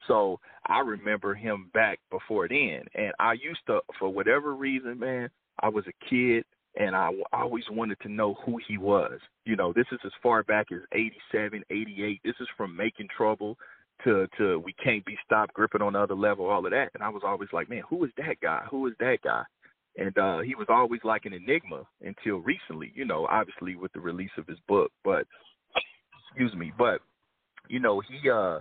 [0.06, 5.30] So I remember him back before then, and I used to, for whatever reason, man,
[5.60, 6.44] I was a kid
[6.76, 9.18] and I always wanted to know who he was.
[9.44, 12.20] You know, this is as far back as 87, 88.
[12.24, 13.58] This is from Making Trouble
[14.04, 15.82] to to We Can't Be Stopped, Grip It!
[15.82, 16.90] On That Other Level, all of that.
[16.94, 18.62] And I was always like, man, who is that guy?
[18.70, 19.44] Who is that guy?
[19.96, 24.00] And uh he was always like an enigma until recently, you know, obviously with the
[24.00, 24.90] release of his book.
[25.04, 25.26] But
[26.28, 27.00] excuse me, but
[27.68, 28.60] you know, he uh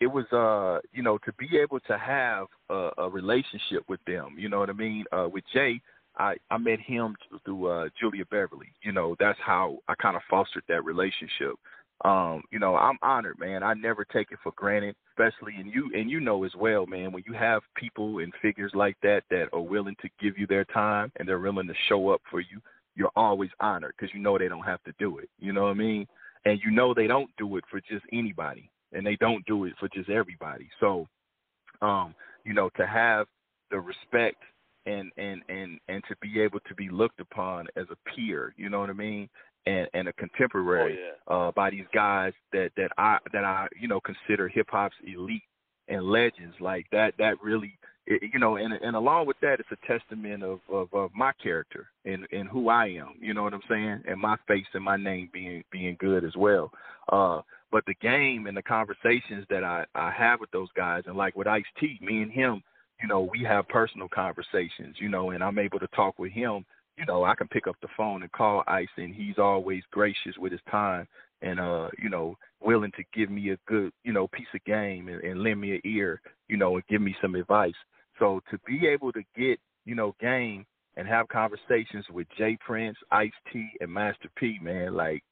[0.00, 4.36] it was uh you know to be able to have a, a relationship with them.
[4.38, 5.04] You know what I mean?
[5.12, 5.80] Uh, with Jay,
[6.16, 8.72] I I met him through uh, Julia Beverly.
[8.82, 11.56] You know that's how I kind of fostered that relationship.
[12.04, 13.62] Um, you know, I'm honored, man.
[13.62, 17.12] I never take it for granted, especially and you and you know as well, man,
[17.12, 20.64] when you have people and figures like that that are willing to give you their
[20.64, 22.60] time and they're willing to show up for you,
[22.96, 25.28] you're always honored because you know they don't have to do it.
[25.38, 26.06] You know what I mean?
[26.46, 29.74] And you know they don't do it for just anybody and they don't do it
[29.78, 30.68] for just everybody.
[30.80, 31.06] So,
[31.82, 33.26] um, you know, to have
[33.70, 34.42] the respect
[34.86, 38.68] and and and and to be able to be looked upon as a peer, you
[38.68, 39.28] know what I mean?
[39.66, 41.48] And, and a contemporary oh, yeah.
[41.48, 45.42] uh, by these guys that that I that I you know consider hip hop's elite
[45.88, 47.14] and legends like that.
[47.18, 50.92] That really it, you know, and and along with that, it's a testament of, of
[50.92, 53.14] of my character and and who I am.
[53.20, 54.02] You know what I'm saying?
[54.08, 56.70] And my face and my name being being good as well.
[57.10, 61.16] Uh, but the game and the conversations that I I have with those guys, and
[61.16, 62.62] like with Ice T, me and him,
[63.02, 64.96] you know, we have personal conversations.
[64.98, 66.64] You know, and I'm able to talk with him
[67.00, 70.36] you know, I can pick up the phone and call Ice, and he's always gracious
[70.38, 71.08] with his time
[71.42, 75.08] and uh, you know, willing to give me a good, you know, piece of game
[75.08, 77.74] and, and lend me an ear, you know, and give me some advice.
[78.18, 82.98] So to be able to get, you know, game and have conversations with J Prince,
[83.10, 85.22] Ice T, and Master P, man, like,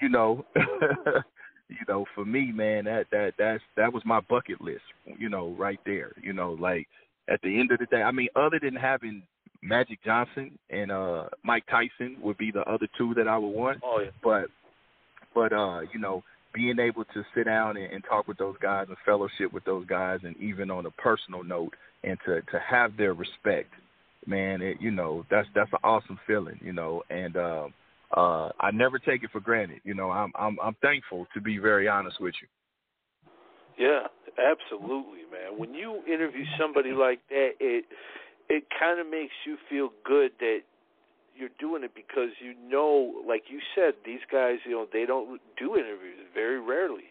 [0.00, 4.82] you know, you know, for me, man, that that that's that was my bucket list,
[5.18, 6.12] you know, right there.
[6.20, 6.88] You know, like
[7.28, 9.22] at the end of the day, I mean, other than having
[9.64, 13.80] Magic Johnson and uh Mike Tyson would be the other two that I would want.
[13.82, 14.10] Oh yeah.
[14.22, 14.46] But
[15.34, 16.22] but uh, you know,
[16.54, 19.86] being able to sit down and, and talk with those guys and fellowship with those
[19.86, 21.74] guys and even on a personal note
[22.04, 23.70] and to to have their respect,
[24.26, 27.66] man, it you know, that's that's an awesome feeling, you know, and uh
[28.16, 29.80] uh I never take it for granted.
[29.82, 32.48] You know, I'm I'm I'm thankful to be very honest with you.
[33.76, 34.06] Yeah,
[34.38, 35.58] absolutely, man.
[35.58, 37.84] When you interview somebody like that, it
[38.48, 40.60] it kind of makes you feel good that
[41.36, 45.40] you're doing it because you know, like you said, these guys, you know, they don't
[45.58, 47.10] do interviews very rarely.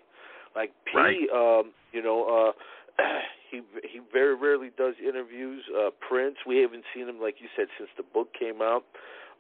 [0.56, 1.18] Like P, right.
[1.34, 2.54] um, you know,
[3.00, 3.04] uh,
[3.52, 5.64] he he very rarely does interviews.
[5.76, 8.84] Uh, Prince, we haven't seen him, like you said, since the book came out.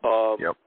[0.03, 0.57] Um, yep.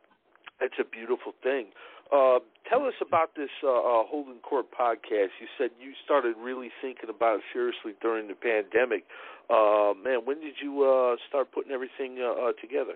[0.61, 1.67] It's a beautiful thing.
[2.12, 2.38] Uh,
[2.69, 5.35] tell us about this uh, uh, Holding Court podcast.
[5.40, 9.05] You said you started really thinking about it seriously during the pandemic.
[9.51, 12.95] Uh, man, when did you uh, start putting everything uh, uh, together?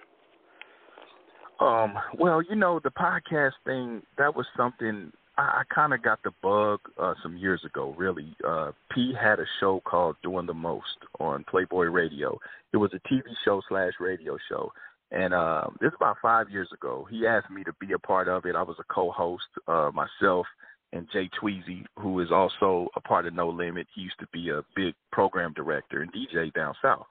[1.61, 6.23] Um, well, you know, the podcast thing that was something I, I kind of got
[6.23, 7.94] the bug uh, some years ago.
[7.96, 12.38] Really, uh, P had a show called Doing the Most on Playboy Radio.
[12.73, 14.73] It was a TV show slash radio show,
[15.11, 17.07] and uh, this is about five years ago.
[17.11, 18.55] He asked me to be a part of it.
[18.55, 20.46] I was a co-host uh, myself
[20.92, 23.87] and Jay Tweezy, who is also a part of No Limit.
[23.94, 27.07] He used to be a big program director and DJ down south.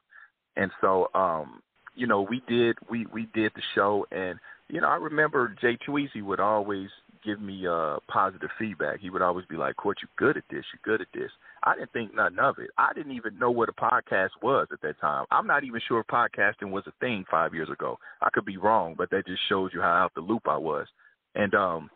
[0.56, 1.62] And so, um,
[1.96, 5.78] you know, we did we we did the show, and you know, I remember Jay
[5.88, 6.90] Tweezy would always
[7.24, 9.00] give me uh positive feedback.
[9.00, 10.66] He would always be like, "Court, you're good at this.
[10.74, 11.32] You're good at this."
[11.64, 12.70] I didn't think nothing of it.
[12.78, 15.26] I didn't even know what a podcast was at that time.
[15.32, 17.98] I'm not even sure if podcasting was a thing five years ago.
[18.22, 20.88] I could be wrong, but that just shows you how out the loop I was.
[21.36, 21.90] And um,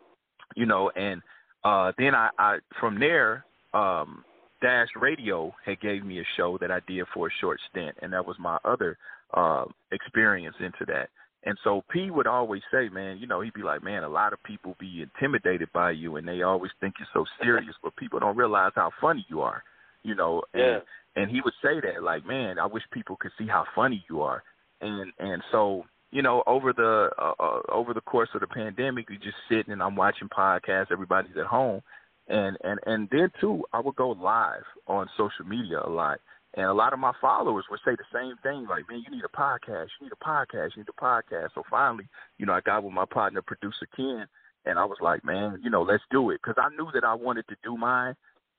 [0.54, 1.22] you know, and
[1.64, 4.24] uh, then I, I from there, um,
[4.62, 8.12] Dash Radio had gave me a show that I did for a short stint, and
[8.12, 8.98] that was my other
[9.34, 11.08] uh, experience into that.
[11.44, 14.32] And so P would always say, man, you know, he'd be like, man, a lot
[14.32, 18.18] of people be intimidated by you, and they always think you're so serious, but people
[18.18, 19.62] don't realize how funny you are,
[20.02, 20.42] you know.
[20.54, 20.78] And, yeah.
[21.16, 24.22] And he would say that, like, man, I wish people could see how funny you
[24.22, 24.42] are.
[24.80, 29.08] And and so you know, over the uh, uh, over the course of the pandemic,
[29.08, 30.92] we just sitting and I'm watching podcasts.
[30.92, 31.82] Everybody's at home,
[32.28, 36.20] and and and then too, I would go live on social media a lot,
[36.56, 39.24] and a lot of my followers would say the same thing, like, "Man, you need
[39.24, 39.88] a podcast.
[39.98, 40.76] You need a podcast.
[40.76, 44.26] You need a podcast." So finally, you know, I got with my partner, producer Ken,
[44.64, 47.14] and I was like, "Man, you know, let's do it," because I knew that I
[47.14, 48.14] wanted to do mine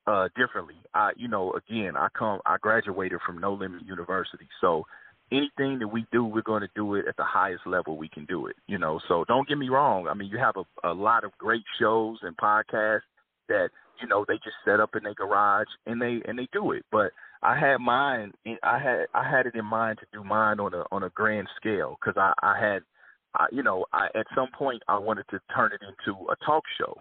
[0.08, 0.75] uh differently.
[0.93, 4.86] I, you know, again, I come, I graduated from No Limit University, so
[5.31, 8.25] anything that we do, we're going to do it at the highest level we can
[8.25, 8.55] do it.
[8.67, 10.08] You know, so don't get me wrong.
[10.08, 13.01] I mean, you have a, a lot of great shows and podcasts
[13.47, 13.69] that
[14.01, 16.86] you know they just set up in their garage and they and they do it.
[16.91, 17.12] But
[17.45, 18.34] I had mine.
[18.63, 21.47] I had I had it in mind to do mine on a on a grand
[21.58, 22.84] scale because I I had.
[23.38, 26.63] I, you know, I, at some point I wanted to turn it into a talk
[26.77, 26.95] show,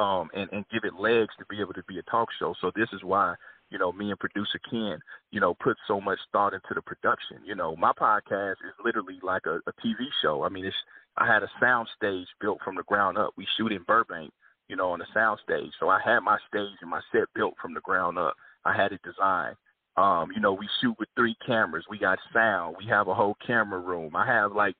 [0.00, 2.54] um, and and give it legs to be able to be a talk show.
[2.60, 3.34] So this is why
[3.70, 4.98] you know, me and producer Ken,
[5.30, 7.38] you know, put so much thought into the production.
[7.44, 10.42] You know, my podcast is literally like a, a TV show.
[10.42, 10.76] I mean, it's
[11.16, 13.32] I had a sound stage built from the ground up.
[13.36, 14.32] We shoot in Burbank,
[14.68, 15.72] you know, on the sound stage.
[15.78, 18.34] So I had my stage and my set built from the ground up.
[18.64, 19.56] I had it designed.
[19.96, 21.84] Um, you know, we shoot with three cameras.
[21.90, 22.76] We got sound.
[22.78, 24.14] We have a whole camera room.
[24.14, 24.76] I have like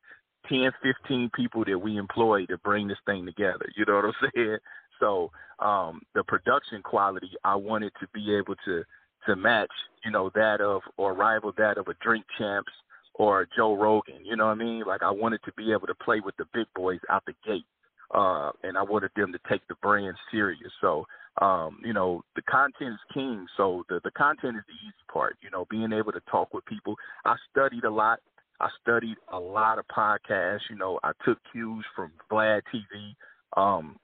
[0.48, 3.66] ten, fifteen people that we employ to bring this thing together.
[3.76, 4.58] You know what I'm saying?
[4.98, 8.84] So um, the production quality, I wanted to be able to
[9.26, 9.70] to match,
[10.04, 12.72] you know, that of or rival that of a Drink Champs
[13.14, 14.24] or Joe Rogan.
[14.24, 14.84] You know what I mean?
[14.86, 17.66] Like I wanted to be able to play with the big boys out the gate,
[18.14, 20.72] uh, and I wanted them to take the brand serious.
[20.80, 21.06] So,
[21.40, 23.46] um, you know, the content is king.
[23.56, 25.36] So the the content is the easy part.
[25.42, 26.96] You know, being able to talk with people.
[27.24, 28.20] I studied a lot.
[28.60, 30.68] I studied a lot of podcasts.
[30.68, 33.14] You know, I took cues from Vlad TV.
[33.56, 33.96] Um,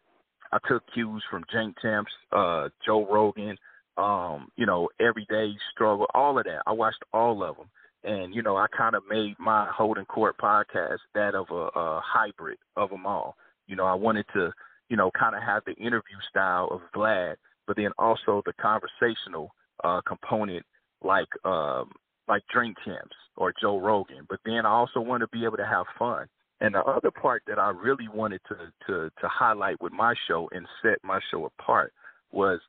[0.52, 3.56] I took cues from Drink Champs, uh, Joe Rogan,
[3.96, 6.62] um, you know, Everyday Struggle, all of that.
[6.66, 7.66] I watched all of them.
[8.04, 12.00] And, you know, I kind of made my Holding Court podcast that of a, a
[12.04, 13.36] hybrid of them all.
[13.66, 14.52] You know, I wanted to,
[14.88, 19.50] you know, kind of have the interview style of Vlad, but then also the conversational
[19.84, 20.64] uh, component
[21.02, 21.90] like um,
[22.28, 24.26] like Drink Champs or Joe Rogan.
[24.28, 26.26] But then I also want to be able to have fun.
[26.60, 30.48] And the other part that I really wanted to to to highlight with my show
[30.52, 31.92] and set my show apart
[32.32, 32.60] was,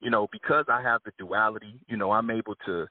[0.00, 2.86] you know, because I have the duality, you know, I'm able to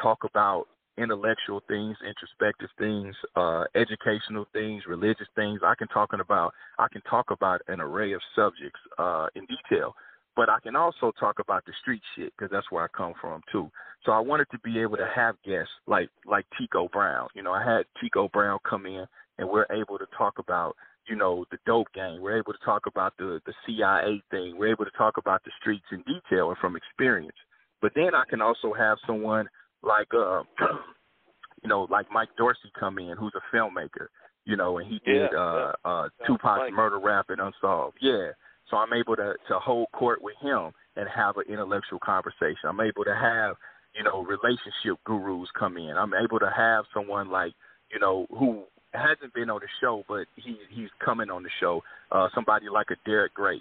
[0.00, 0.66] talk about
[0.98, 5.60] intellectual things, introspective things, uh, educational things, religious things.
[5.64, 9.94] I can talk about I can talk about an array of subjects uh, in detail,
[10.36, 13.42] but I can also talk about the street shit because that's where I come from
[13.52, 13.70] too.
[14.04, 17.28] So I wanted to be able to have guests like like Tico Brown.
[17.34, 19.06] You know, I had Tico Brown come in
[19.38, 20.76] and we're able to talk about
[21.08, 22.20] you know the dope game.
[22.20, 24.56] We're able to talk about the the CIA thing.
[24.58, 27.36] We're able to talk about the streets in detail and from experience.
[27.82, 29.48] But then I can also have someone
[29.82, 30.42] like uh
[31.62, 34.08] you know like Mike Dorsey come in, who's a filmmaker.
[34.46, 35.90] You know, and he did yeah, uh yeah.
[35.90, 36.72] uh Tupac's Mike.
[36.72, 37.98] murder rap and unsolved.
[38.00, 38.30] Yeah.
[38.70, 42.68] So I'm able to to hold court with him and have an intellectual conversation.
[42.68, 43.56] I'm able to have
[43.94, 45.94] you know relationship gurus come in.
[45.96, 47.52] I'm able to have someone like
[47.92, 51.82] you know who hasn't been on the show, but he he's coming on the show.
[52.10, 53.60] Uh, somebody like a Derek Grace,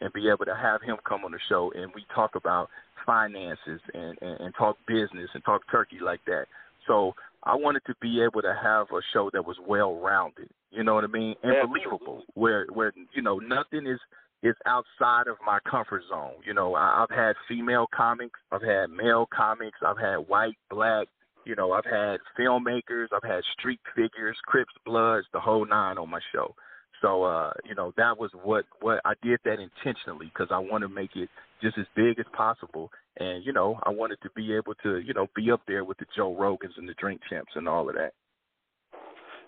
[0.00, 2.68] and be able to have him come on the show, and we talk about
[3.06, 6.46] finances and, and and talk business and talk turkey like that.
[6.86, 10.48] So I wanted to be able to have a show that was well rounded.
[10.70, 11.80] You know what I mean, and Absolutely.
[11.80, 13.98] believable, where where you know nothing is
[14.42, 16.32] is outside of my comfort zone.
[16.46, 21.08] You know, I, I've had female comics, I've had male comics, I've had white, black,
[21.44, 26.08] you know, I've had filmmakers, I've had street figures, Crips, Bloods, the whole nine on
[26.08, 26.54] my show.
[27.02, 30.82] So, uh, you know, that was what what I did that intentionally because I want
[30.82, 31.28] to make it
[31.62, 35.14] just as big as possible, and you know, I wanted to be able to, you
[35.14, 37.94] know, be up there with the Joe Rogans and the Drink Champs and all of
[37.96, 38.12] that.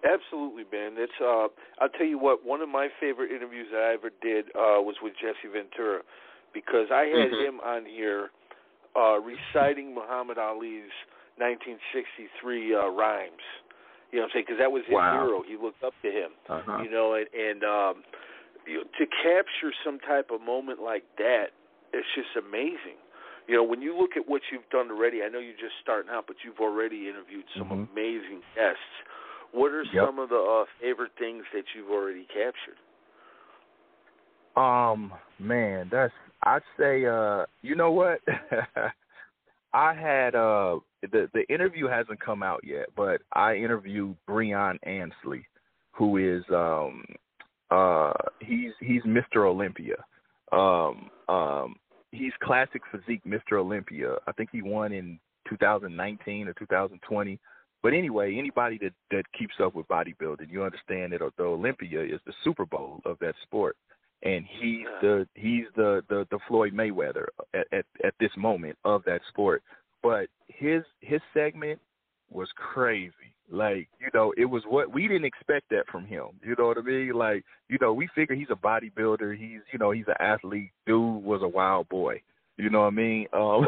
[0.05, 0.95] Absolutely, man.
[0.97, 1.49] It's uh
[1.81, 4.97] I'll tell you what, one of my favorite interviews that I ever did uh was
[5.03, 6.03] with Jesse Ventura
[6.53, 7.47] because I had Mhm.
[7.47, 8.31] him on here
[8.97, 10.91] uh reciting Muhammad Ali's
[11.38, 13.47] 1963 uh rhymes.
[14.12, 14.44] You know what I'm saying?
[14.46, 15.11] Because that was his Wow.
[15.11, 15.42] hero.
[15.42, 16.31] He looked up to him.
[16.48, 16.85] Uh-huh.
[16.85, 18.05] You know, and, and um
[18.66, 21.51] you know, to capture some type of moment like that,
[21.92, 23.01] it's just amazing.
[23.48, 26.12] You know, when you look at what you've done already, I know you're just starting
[26.12, 27.88] out, but you've already interviewed some Mhm.
[27.90, 28.94] amazing guests.
[29.51, 30.07] What are Yep.
[30.07, 32.79] some of the uh, favorite things that you've already captured?
[34.57, 38.20] Um, man, that's I'd say uh you know what?
[39.75, 45.47] I had uh the the interview hasn't come out yet, but I interviewed Breon Ansley,
[45.93, 47.05] who is um
[47.71, 49.47] uh he's he's Mr.
[49.49, 49.97] Olympia.
[50.53, 51.77] Um um
[52.11, 53.59] he's classic physique Mr.
[53.59, 54.17] Olympia.
[54.27, 57.39] I think he won in 2019 or 2020.
[57.83, 62.21] But anyway, anybody that that keeps up with bodybuilding, you understand that the Olympia is
[62.27, 63.77] the Super Bowl of that sport
[64.23, 69.03] and he's the he's the the, the Floyd Mayweather at, at at this moment of
[69.05, 69.63] that sport.
[70.03, 71.81] But his his segment
[72.31, 73.13] was crazy.
[73.51, 76.27] Like you know, it was what we didn't expect that from him.
[76.45, 77.13] You know what I mean?
[77.13, 79.37] Like you know, we figure he's a bodybuilder.
[79.37, 80.71] He's you know he's an athlete.
[80.87, 82.23] Dude was a wild boy.
[82.59, 83.27] You know what I mean?
[83.35, 83.67] Um,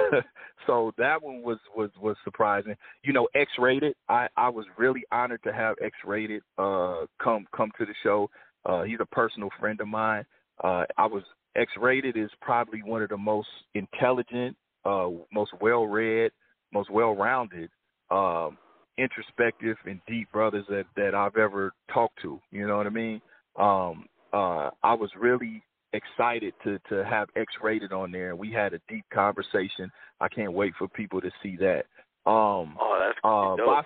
[0.67, 2.77] so that one was was was surprising.
[3.03, 3.95] You know, X-Raided.
[4.09, 8.31] I I was really honored to have X rated uh come come to the show.
[8.65, 10.25] Uh, he's a personal friend of mine.
[10.63, 11.23] Uh, I was
[11.57, 16.33] X-Raided is probably one of the most intelligent, uh, most well read,
[16.73, 17.71] most well rounded,
[18.11, 18.59] um,
[18.99, 22.41] introspective and deep brothers that that I've ever talked to.
[22.51, 23.21] You know what I mean?
[23.57, 28.53] Um, uh, I was really excited to to have X rated on there, and we
[28.53, 29.91] had a deep conversation.
[30.21, 31.87] I can't wait for people to see that.
[32.27, 33.85] Um, Oh, that's uh, dope.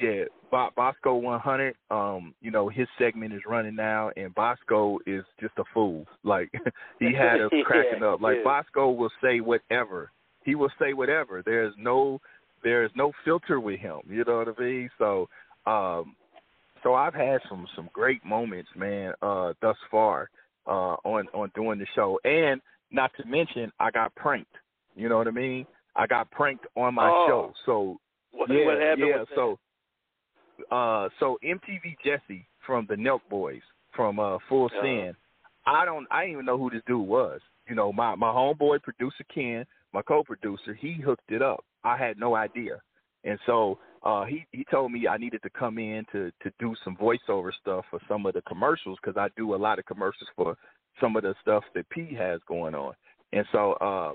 [0.00, 1.74] Yeah, Bo- Bosco 100.
[1.90, 6.04] Um, you know his segment is running now, and Bosco is just a fool.
[6.24, 6.50] Like
[7.00, 8.20] he had us cracking Yeah, up.
[8.20, 8.44] Like yeah.
[8.44, 10.10] Bosco will say whatever.
[10.44, 11.42] He will say whatever.
[11.44, 12.20] There's no
[12.62, 13.98] there's no filter with him.
[14.08, 14.90] You know what I mean?
[14.98, 15.28] So,
[15.66, 16.16] um,
[16.82, 20.28] so I've had some some great moments, man, uh, thus far
[20.66, 22.60] uh, on on doing the show, and
[22.90, 24.54] not to mention I got pranked.
[24.96, 25.66] You know what I mean?
[25.96, 27.26] I got pranked on my Oh.
[27.28, 27.52] show.
[27.66, 28.00] So
[28.32, 29.24] What, yeah, what happened yeah.
[29.34, 29.58] so,
[30.70, 33.62] uh, so MTV Jesse from the Nelk Boys
[33.94, 34.70] from uh, Full.
[34.82, 35.14] Send.
[35.66, 37.40] I don't, I didn't even know who this dude was.
[37.68, 41.64] You know, my my homeboy producer Ken, my co-producer, he hooked it up.
[41.84, 42.80] I had no idea,
[43.24, 46.74] and so uh, he he told me I needed to come in to to do
[46.84, 50.28] some voiceover stuff for some of the commercials because I do a lot of commercials
[50.36, 50.56] for
[51.00, 52.94] some of the stuff that P has going on,
[53.32, 53.72] and so.
[53.74, 54.12] uh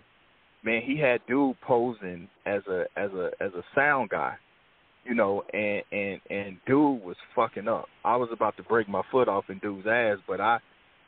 [0.64, 4.34] man, he had dude posing as a as a as a sound guy,
[5.06, 7.86] you know, and and and dude was fucking up.
[8.04, 10.60] I was about to break my foot off in dude's ass, but I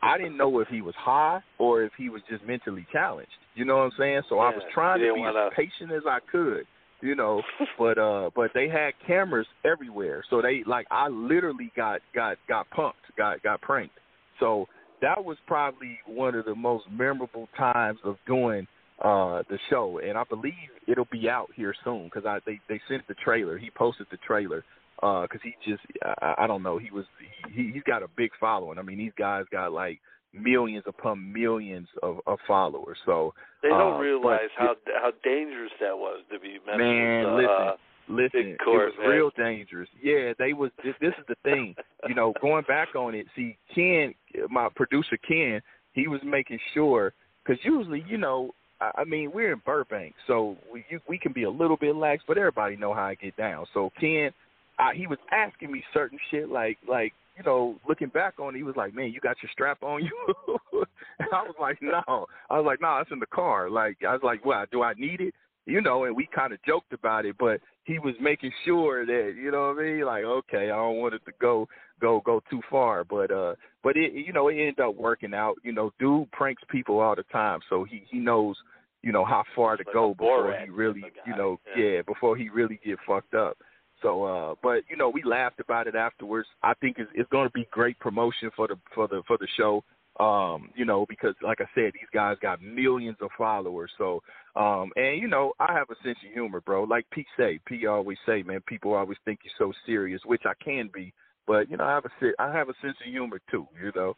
[0.01, 3.31] I didn't know if he was high or if he was just mentally challenged.
[3.55, 4.21] You know what I'm saying?
[4.29, 6.65] So I was trying to be wanna- as patient as I could,
[7.01, 7.41] you know,
[7.79, 10.23] but uh but they had cameras everywhere.
[10.29, 13.97] So they like I literally got got got punked, got got pranked.
[14.39, 14.67] So
[15.01, 18.67] that was probably one of the most memorable times of doing
[19.01, 20.53] uh the show and I believe
[20.87, 23.57] it'll be out here soon cuz I they they sent the trailer.
[23.57, 24.63] He posted the trailer
[25.03, 27.05] uh cuz he just I, I don't know, he was
[27.49, 28.79] he he's got a big following.
[28.79, 29.99] I mean, these guys got like
[30.33, 32.97] millions upon millions of, of followers.
[33.05, 37.45] So they don't uh, realize how how dangerous that was to be messing Man, with.
[37.45, 37.75] Uh, listen, uh,
[38.07, 39.09] Listen, court, it was man.
[39.09, 39.89] real dangerous.
[40.01, 40.69] Yeah, they was.
[40.83, 41.75] This, this is the thing,
[42.07, 42.33] you know.
[42.39, 44.13] Going back on it, see, Ken,
[44.49, 45.59] my producer Ken,
[45.93, 50.85] he was making sure because usually, you know, I, mean, we're in Burbank, so we
[50.89, 53.65] you, we can be a little bit lax, but everybody know how I get down.
[53.73, 54.31] So Ken,
[54.77, 58.57] I, he was asking me certain shit, like like you know, looking back on it,
[58.57, 60.35] he was like, "Man, you got your strap on you?"
[61.19, 64.13] and I was like, "No." I was like, "No, it's in the car." Like I
[64.13, 65.33] was like, "Well, do I need it?"
[65.65, 69.33] You know, and we kind of joked about it, but he was making sure that
[69.35, 70.05] you know what I mean.
[70.05, 71.67] Like, okay, I don't want it to go
[71.99, 75.55] go go too far, but uh, but it you know it ended up working out.
[75.63, 78.55] You know, dude pranks people all the time, so he he knows
[79.01, 81.83] you know how far to Like go before he really you know yeah.
[81.83, 83.57] yeah before he really get fucked up.
[84.01, 86.47] So, uh, but you know, we laughed about it afterwards.
[86.61, 89.47] I think it's, it's going to be great promotion for the for the for the
[89.57, 89.83] show.
[90.19, 93.91] Um, you know, because like I said, these guys got millions of followers.
[93.97, 94.23] So,
[94.55, 96.83] um, and you know, I have a sense of humor, bro.
[96.83, 100.53] Like Pete say, Pete always say, man, people always think you're so serious, which I
[100.63, 101.13] can be.
[101.47, 103.67] But you know, I have a I have a sense of humor too.
[103.81, 104.15] You know,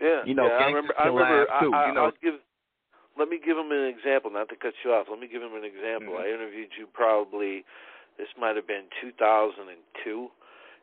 [0.00, 0.94] Yeah, You know, yeah, I remember.
[0.98, 1.46] I remember.
[1.60, 2.04] too, I, I, you know.
[2.04, 2.34] I'll give.
[3.16, 4.30] Let me give him an example.
[4.30, 5.06] Not to cut you off.
[5.08, 6.14] Let me give him an example.
[6.14, 6.20] Mhm.
[6.20, 7.64] I interviewed you probably.
[8.18, 10.30] This might have been 2002,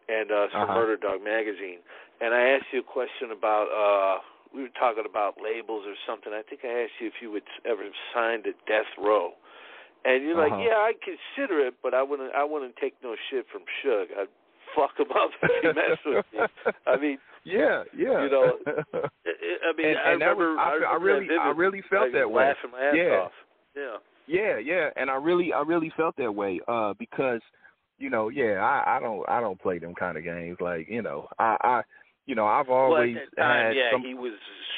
[0.10, 0.74] and uh, for Uh-huh.
[0.76, 1.80] Murder Dog magazine.
[2.22, 3.68] And I asked you a question about.
[3.70, 4.22] uh
[4.54, 6.34] We were talking about labels or something.
[6.36, 7.84] I think I asked you if you would ever
[8.14, 9.32] signed to Death Row.
[10.04, 10.68] And you're like, Uh-huh.
[10.68, 12.34] yeah, I'd consider it, but I wouldn't.
[12.36, 14.12] I wouldn't take no shit from Suge.
[14.20, 14.28] I'd
[14.76, 16.40] fuck him up if he messed with me.
[16.92, 18.24] I mean, yeah, yeah.
[18.24, 20.58] You know, I I mean, And- I and that was-.
[20.60, 22.44] I- I remember really- I really felt like, that way.
[22.52, 23.24] Laughing my ass Yeah.
[23.24, 23.32] off.
[23.76, 23.98] Yeah.
[24.28, 27.42] Yeah, yeah, and I really, I really felt that way uh, because,
[28.02, 30.58] you know, yeah, I, I don't, I don't play them kind of games.
[30.60, 31.82] Like, you know, I, I,
[32.26, 34.04] you know, I've always well, at that time, had yeah, some.
[34.04, 34.34] he was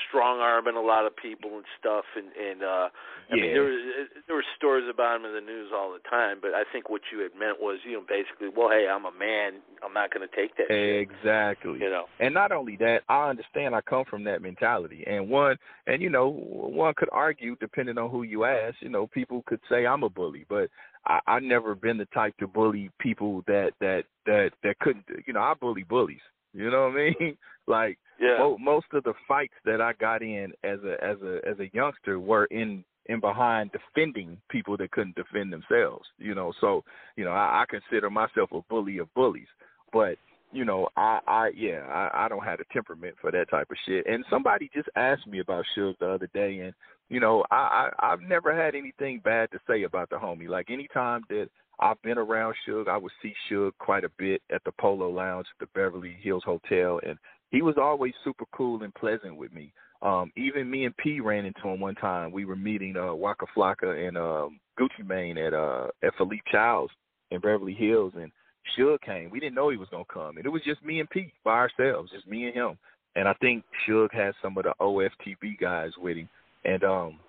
[0.08, 2.90] strong arming a lot of people and stuff, and and uh
[3.32, 3.54] I mean, Yeah.
[3.54, 3.82] there was
[4.28, 6.40] there were stories about him in the news all the time.
[6.42, 9.12] But I think what you had meant was, you know, basically, well, hey, I'm a
[9.12, 11.02] man, I'm not going to take that shit.
[11.10, 11.80] Exactly.
[11.80, 12.06] You know.
[12.20, 15.04] And not only that, I understand I come from that mentality.
[15.08, 19.08] And one, and you know, one could argue, depending on who you ask, you know,
[19.08, 20.70] people could say I'm a bully, but
[21.06, 25.06] I, I've never been the type to bully people that that that that couldn't.
[25.26, 26.22] You know, I bully bullies.
[26.54, 27.38] You know what I mean?
[27.66, 28.40] Like Yeah.
[28.40, 31.70] mo- most of the fights that I got in as a as a as a
[31.74, 36.06] youngster were in in behind defending people that couldn't defend themselves.
[36.18, 36.84] You know, so
[37.16, 39.48] you know I, I consider myself a bully of bullies,
[39.94, 40.18] but
[40.52, 43.78] you know I I yeah I, I don't have the temperament for that type of
[43.88, 44.06] shit.
[44.08, 46.74] And somebody just asked me about Suge the other day, and
[47.08, 50.50] you know I, I I've never had anything bad to say about the homie.
[50.50, 51.48] Like anytime that
[51.80, 55.48] I've been around Suge, I would see Suge quite a bit at the Polo Lounge
[55.54, 57.18] at the Beverly Hills Hotel, and
[57.50, 59.72] he was always super cool and pleasant with me.
[60.02, 62.32] Um, even me and P ran into him one time.
[62.32, 66.90] We were meeting uh, Waka Flocka and um, Gucci Mane at uh, at Philippe Chow's
[67.32, 68.32] in Beverly Hills, and
[68.78, 69.30] Suge came.
[69.30, 71.54] We didn't know he was gonna come, and it was just me and P by
[71.54, 72.78] ourselves, just me and him.
[73.16, 76.30] And I think Suge had some of the OFTB guys with him,
[76.66, 77.20] and um,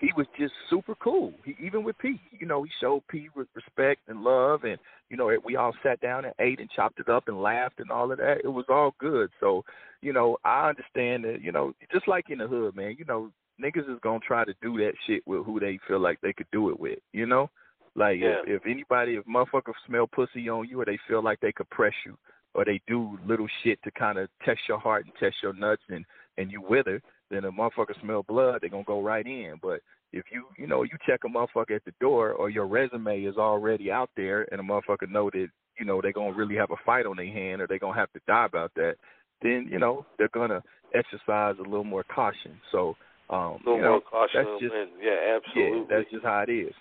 [0.00, 1.34] he was just super cool.
[1.44, 4.78] He, even with P, you know, he showed P with respect and love, and
[5.10, 7.90] you know, we all sat down and ate and chopped it up and laughed and
[7.90, 8.38] all of that.
[8.42, 9.30] It was all good.
[9.40, 9.64] So,
[10.00, 11.42] you know, I understand that.
[11.42, 12.96] You know, just like in the hood, man.
[12.98, 13.30] You know,
[13.62, 16.50] niggas is gonna try to do that shit with who they feel like they could
[16.50, 16.98] do it with.
[17.12, 17.50] You know,
[17.94, 18.40] like Yeah.
[18.46, 21.68] if, if anybody, if motherfuckers smell pussy on you or they feel like they could
[21.70, 22.16] press you
[22.54, 25.82] or they do little shit to kind of test your heart and test your nuts
[25.90, 26.04] and
[26.38, 29.54] and you wither, then a motherfucker smell blood, they're gonna go right in.
[29.62, 29.80] But
[30.12, 33.36] if you you know you check a motherfucker at the door or your resume is
[33.36, 36.76] already out there and a motherfucker know that you know they're gonna really have a
[36.84, 38.96] fight on their hand or they're gonna have to die about that,
[39.42, 40.62] then you know they're gonna
[40.94, 42.60] exercise a little more caution.
[42.72, 42.96] So
[43.30, 44.44] um, A little you know, more caution.
[44.44, 45.78] that's just and, yeah, absolutely.
[45.78, 46.74] yeah, that's just how it is.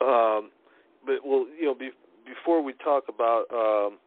[0.00, 0.50] Um,
[1.06, 1.90] but well, you know, be,
[2.26, 3.98] before we talk about um,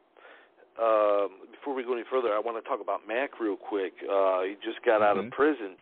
[1.82, 3.93] we go any further, I want to talk about Mac real quick.
[4.05, 5.32] Uh, he just got out of Mhm.
[5.32, 5.77] prison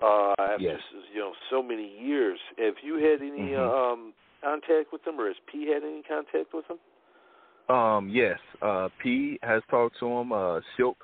[0.00, 0.82] uh, after Yes.
[1.12, 2.40] you know so many years.
[2.58, 3.92] Have you had any Mhm.
[3.92, 6.78] um, contact with him, or has P had any contact with him?
[7.68, 8.40] Um, yes.
[8.60, 10.32] Uh, P has talked to him.
[10.32, 10.98] Uh, Silk,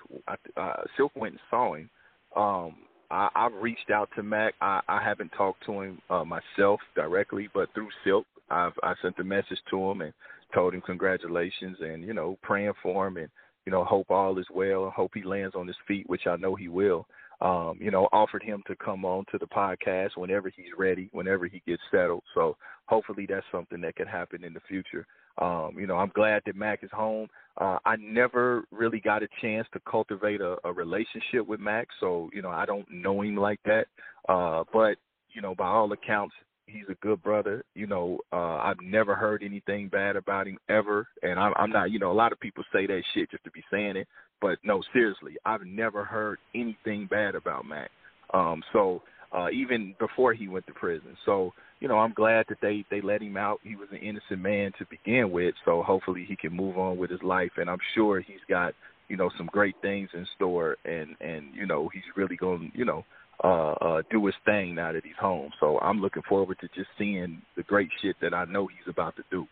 [0.57, 1.91] uh, Silk went and saw him.
[2.35, 4.55] Um, I, I've reached out to Mac.
[4.61, 9.19] I, I haven't talked to him uh, myself directly, but through Silk, I've I sent
[9.19, 10.13] a message to him and
[10.55, 13.29] told him congratulations and you know praying for him and
[13.69, 14.91] you know hope all is well.
[14.97, 17.07] Hope he lands on his feet, which I know he will.
[17.43, 21.45] Um, you know, offered him to come on to the podcast whenever he's ready, whenever
[21.45, 22.23] he gets settled.
[22.35, 22.57] So
[22.87, 25.07] hopefully that's something that could happen in the future.
[25.37, 27.29] Um, you know, I'm glad that Mac is home.
[27.61, 32.31] Uh, I never really got a chance to cultivate a, a relationship with Mac, so
[32.33, 33.85] you know, I don't know him like that.
[34.31, 34.97] Uh, but
[35.35, 36.35] you know, by all accounts,
[36.69, 37.65] he's a good brother.
[37.75, 41.91] You know, uh, I've never heard anything bad about him ever, and I'm, I'm not.
[41.91, 44.09] You know, a lot of people say that shit just to be saying it,
[44.41, 47.91] but no, seriously, I've never heard anything bad about Mac.
[48.33, 49.03] Um, so
[49.33, 53.01] uh, even before he went to prison, so you know, I'm glad that they they
[53.01, 53.61] let him out.
[53.63, 57.11] He was an innocent man to begin with, so hopefully he can move on with
[57.11, 57.53] his life.
[57.57, 58.75] And I'm sure he's got
[59.09, 62.85] you know some great things in store, and and you know he's really going you
[62.85, 63.05] know
[63.45, 65.51] uh, uh, do his thing now that he's home.
[65.61, 69.17] So I'm looking forward to just seeing the great shit that I know he's about
[69.17, 69.47] to do.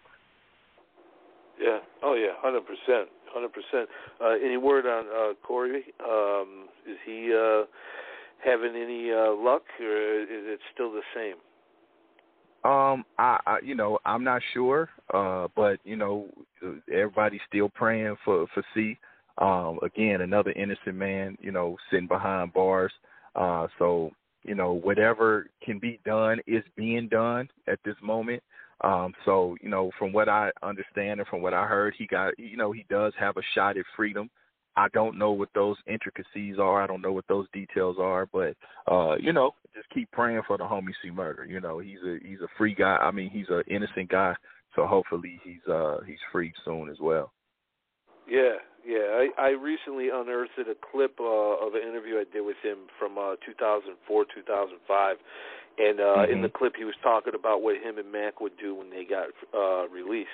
[1.61, 1.79] Yeah.
[2.03, 3.89] Oh yeah, hundred percent, hundred percent.
[4.45, 5.85] Any word on uh, Corey?
[6.05, 7.65] Um, is he uh,
[8.45, 11.37] having any uh, luck, or is it still the same?
[12.65, 16.29] Um, I, I you know I'm not sure, uh, but you know
[16.93, 18.99] everybody's still praying for for C.
[19.39, 22.93] Um, again, another innocent man, you know, sitting behind bars.
[22.93, 23.07] Uh,
[23.79, 24.11] so
[24.45, 28.43] you know whatever can be done is being done at this moment.
[28.83, 32.39] Um, so you know, from what I understand and from what I heard, he got
[32.39, 34.31] you know he does have a shot at freedom.
[34.79, 36.83] I don't know what those intricacies are.
[36.83, 38.55] I don't know what those details are, but
[38.91, 41.47] uh, you know, just keep praying for the homie C murder.
[41.47, 42.97] You know, he's a he's a free guy.
[42.97, 44.35] I mean, he's an innocent guy.
[44.75, 47.33] So hopefully he's uh he's free soon as well.
[48.29, 48.57] Yeah,
[48.87, 49.27] yeah.
[49.27, 51.25] I, I recently unearthed a clip uh,
[51.67, 55.17] of an interview I did with him from uh, 2004, 2005,
[55.79, 56.33] and uh, Mhm.
[56.33, 59.05] in the clip he was talking about what him and Mac would do when they
[59.05, 60.31] got uh, released.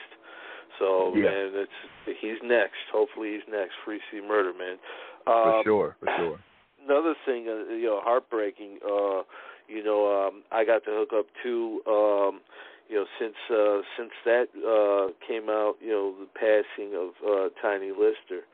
[0.78, 1.30] So Yeah.
[1.30, 2.88] man, it's he's next.
[2.92, 3.74] Hopefully he's next.
[3.84, 4.78] Free C murder, man.
[5.24, 6.38] For Um, sure, for sure.
[6.84, 8.78] another thing, uh, you know, heartbreaking.
[8.84, 9.22] Uh,
[9.68, 11.80] you know, um, I got to hook up too.
[11.86, 12.40] Um,
[12.88, 17.48] you know, since uh, since that uh, came out, you know, the passing of uh,
[17.60, 18.44] Tiny Lister.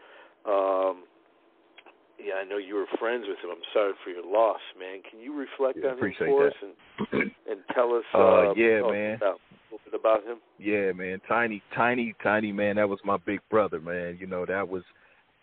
[0.47, 1.05] Um,
[2.19, 3.51] yeah, I know you were friends with him.
[3.51, 5.03] I'm sorry for your loss, man.
[5.09, 6.49] Can you reflect Yeah, on him appreciate for that.
[6.49, 9.17] us and and tell us Uh, uh, yeah, talk man.
[9.17, 10.39] about, a little bit about him?
[10.59, 11.21] Yeah, man.
[11.29, 12.77] Tiny, tiny, tiny man.
[12.77, 14.19] That was my big brother, man.
[14.21, 14.83] You know, that was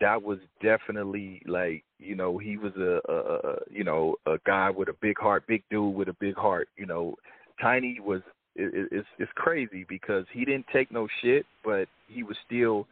[0.01, 4.69] that was definitely like, you know, he was a, a, a you know a guy
[4.69, 6.67] with a big heart, big dude with a big heart.
[6.75, 7.15] You know,
[7.61, 8.21] Tiny was
[8.55, 12.87] it, it, it's it's crazy because he didn't take no shit, but he was still,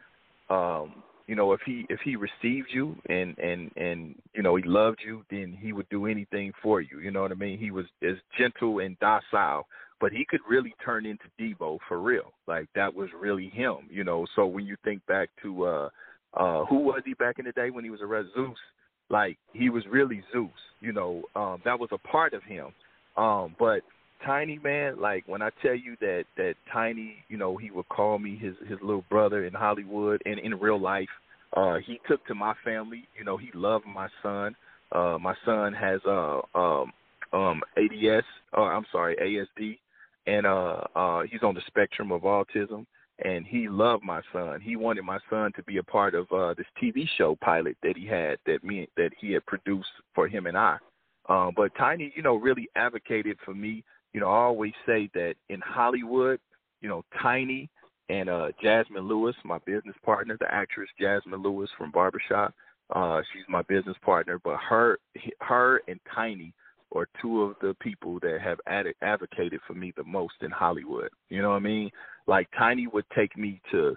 [0.49, 0.93] um,
[1.28, 4.99] you know, if he if he received you and and and you know he loved
[5.05, 6.99] you, then he would do anything for you.
[6.99, 7.57] You know what I mean?
[7.57, 9.66] He was as gentle and docile
[10.03, 12.34] but he could really turn into Debo for real.
[12.45, 14.26] Like that was really him, you know.
[14.36, 15.89] So when you think back to uh
[16.34, 18.57] uh who was he back in the day when he was a Red Zeus?
[19.09, 20.49] Like he was really Zeus,
[20.82, 21.24] you know.
[21.38, 22.74] Um that was a part of him.
[23.16, 23.80] Um but
[24.26, 28.19] Tiny man, like when I tell you that that Tiny, you know, he would call
[28.19, 31.09] me his his little brother in Hollywood and in real life.
[31.55, 34.55] Uh he took to my family, you know, he loved my son.
[34.91, 36.93] Uh my son has uh um
[37.34, 39.78] um ADS or I'm sorry, ASD
[40.26, 42.86] and uh uh he's on the spectrum of autism
[43.24, 44.61] and he loved my son.
[44.61, 47.97] He wanted my son to be a part of uh this TV show pilot that
[47.97, 50.78] he had that me that he had produced for him and I.
[51.28, 53.84] Um but Tiny, you know, really advocated for me
[54.14, 56.39] you know, I always say that in Hollywood,
[56.82, 57.70] you know, Tiny
[58.09, 62.53] and uh Jazsmin Lewis, my business partner, the actress Jazsmin Lewis from Barbershop,
[62.93, 64.99] uh, she's my business partner, but her
[65.41, 66.53] her and Tiny
[66.95, 71.09] are two of the people that have ad- advocated for me the most in Hollywood.
[71.30, 71.89] You know what I mean?
[72.28, 73.95] Like Tiny would take me to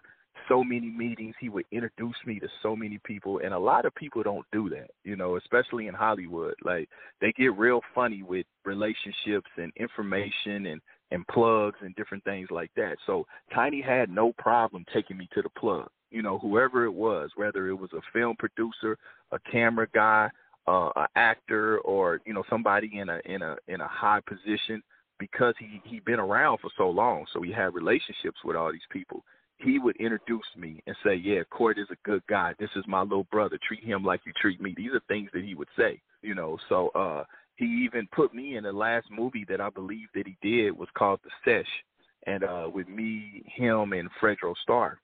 [0.49, 1.35] so many meetings.
[1.41, 4.69] He would introduce me to so many people, and a lot of people don't do
[4.71, 4.91] that.
[5.05, 6.55] You know, especially in Hollywood.
[6.65, 6.89] Like
[7.21, 10.81] they get real funny with relationships and information and
[11.11, 12.97] and plugs and different things like that.
[13.07, 15.89] So Tiny had no problem taking me to the plug.
[16.11, 18.97] You know, whoever it was, whether it was a film producer,
[19.33, 20.29] a camera guy,
[20.67, 24.83] uh, an actor, or you know somebody in a in a in a high position,
[25.19, 28.81] because he he been around for so long, so he had relationships with all these
[28.91, 29.25] people.
[29.59, 32.55] He would introduce me and say, "Yeah, Court is a good guy.
[32.59, 33.59] This is my little brother.
[33.67, 36.59] Treat him like you treat me." These are things that he would say, you know.
[36.69, 37.25] So uh
[37.57, 40.89] he even put me in the last movie that I believe that he did was
[40.97, 41.85] called The Sesh,
[42.27, 45.01] and uh with me, him, and Fredro Starr,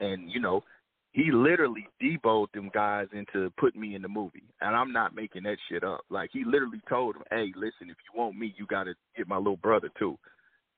[0.00, 0.62] and you know,
[1.12, 5.44] he literally deboed them guys into putting me in the movie, and I'm not making
[5.44, 6.02] that shit up.
[6.10, 9.26] Like he literally told them, "Hey, listen, if you want me, you got to get
[9.26, 10.18] my little brother too."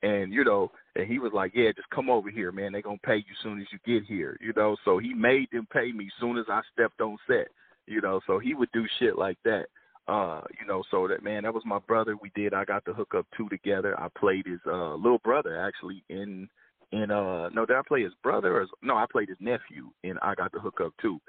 [0.02, 2.72] And you know, and he was like, "Yeah, just come over here, man.
[2.72, 5.66] They're gonna pay you soon as you get here." You know, so he made them
[5.72, 7.48] pay me soon as I stepped on set.
[7.86, 9.66] You know, so he would do shit like that.
[10.08, 12.16] Uh, you know, so that man, that was my brother.
[12.20, 12.52] We did.
[12.52, 13.98] I got to hook up two together.
[13.98, 16.48] I played his uh little brother actually in
[16.90, 18.96] in uh no, did I play his brother or his, no?
[18.96, 21.20] I played his nephew, and I got to hook up too.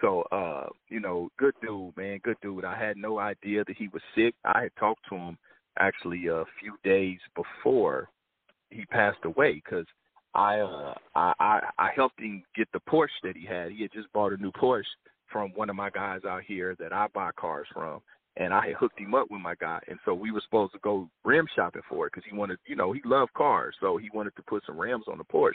[0.00, 2.64] So, uh, you know, good dude, man, good dude.
[2.64, 4.34] I had no idea that he was sick.
[4.44, 5.38] I had talked to him
[5.78, 8.08] actually a few days before
[8.74, 9.86] he passed away because
[10.34, 13.72] I, uh, I I I helped him get the Porsche that he had.
[13.72, 14.82] He had just bought a new Porsche
[15.30, 18.00] from one of my guys out here that I buy cars from,
[18.36, 20.78] and I had hooked him up with my guy, and so we were supposed to
[20.80, 24.10] go rim shopping for it because he wanted, you know, he loved cars, so he
[24.12, 25.54] wanted to put some rims on the Porsche.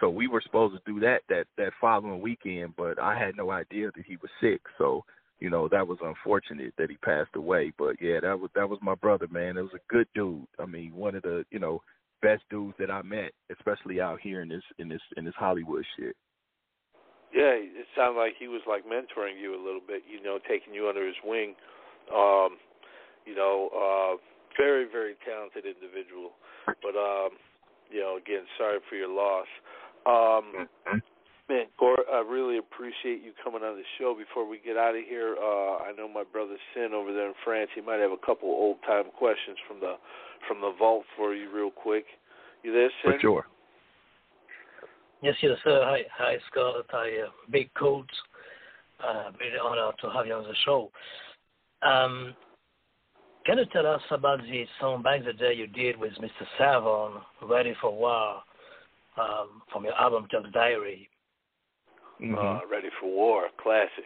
[0.00, 3.50] So we were supposed to do that that that following weekend, but I had no
[3.50, 4.60] idea that he was sick.
[4.78, 5.04] So
[5.40, 7.72] you know that was unfortunate that he passed away.
[7.78, 9.56] But yeah, that was that was my brother, man.
[9.56, 10.46] It was a good dude.
[10.58, 11.82] I mean, one of the you know
[12.26, 15.84] best dudes that I met, especially out here in this in this in this Hollywood
[15.96, 16.16] shit.
[17.32, 20.74] Yeah, it sounded like he was like mentoring you a little bit, you know, taking
[20.74, 21.54] you under his wing.
[22.12, 22.58] Um,
[23.26, 24.16] you know, uh
[24.56, 26.32] very, very talented individual.
[26.66, 27.36] But um,
[27.90, 29.46] you know, again, sorry for your loss.
[30.06, 30.68] Um
[31.48, 34.14] man, Gore, I really appreciate you coming on the show.
[34.16, 37.34] Before we get out of here, uh I know my brother Sin over there in
[37.44, 39.94] France, he might have a couple old time questions from the
[40.48, 42.04] from the vault for you real quick.
[42.62, 43.12] You there, Sin?
[43.12, 43.46] For sure.
[45.22, 45.82] Yes, yes, sir.
[45.84, 46.84] Hi, hi, Scott.
[46.90, 48.06] Hi, uh, Big Court.
[49.02, 50.90] Uh, really honored to have you on the show.
[51.82, 52.34] Um,
[53.44, 56.46] can you tell us about the song back the day you did with Mr.
[56.58, 58.42] Serv-On, Ready for War,
[59.18, 61.08] um, from your album Thug's Diary?
[62.22, 62.34] Mm-hmm.
[62.34, 64.04] Uh, Ready for War, classic.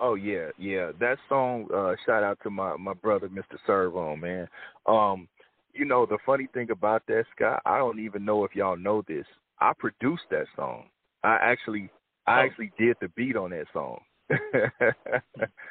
[0.00, 0.92] Oh yeah, yeah.
[1.00, 3.56] That song, uh, shout out to my my brother, Mr.
[3.66, 4.48] Serv-On, man.
[4.86, 5.28] Um,
[5.72, 9.02] you know the funny thing about that, Scott, I don't even know if y'all know
[9.08, 9.24] this.
[9.60, 10.84] I produced that song.
[11.24, 11.88] I actually,
[12.26, 12.44] I Oh.
[12.44, 14.00] actually did the beat on that song.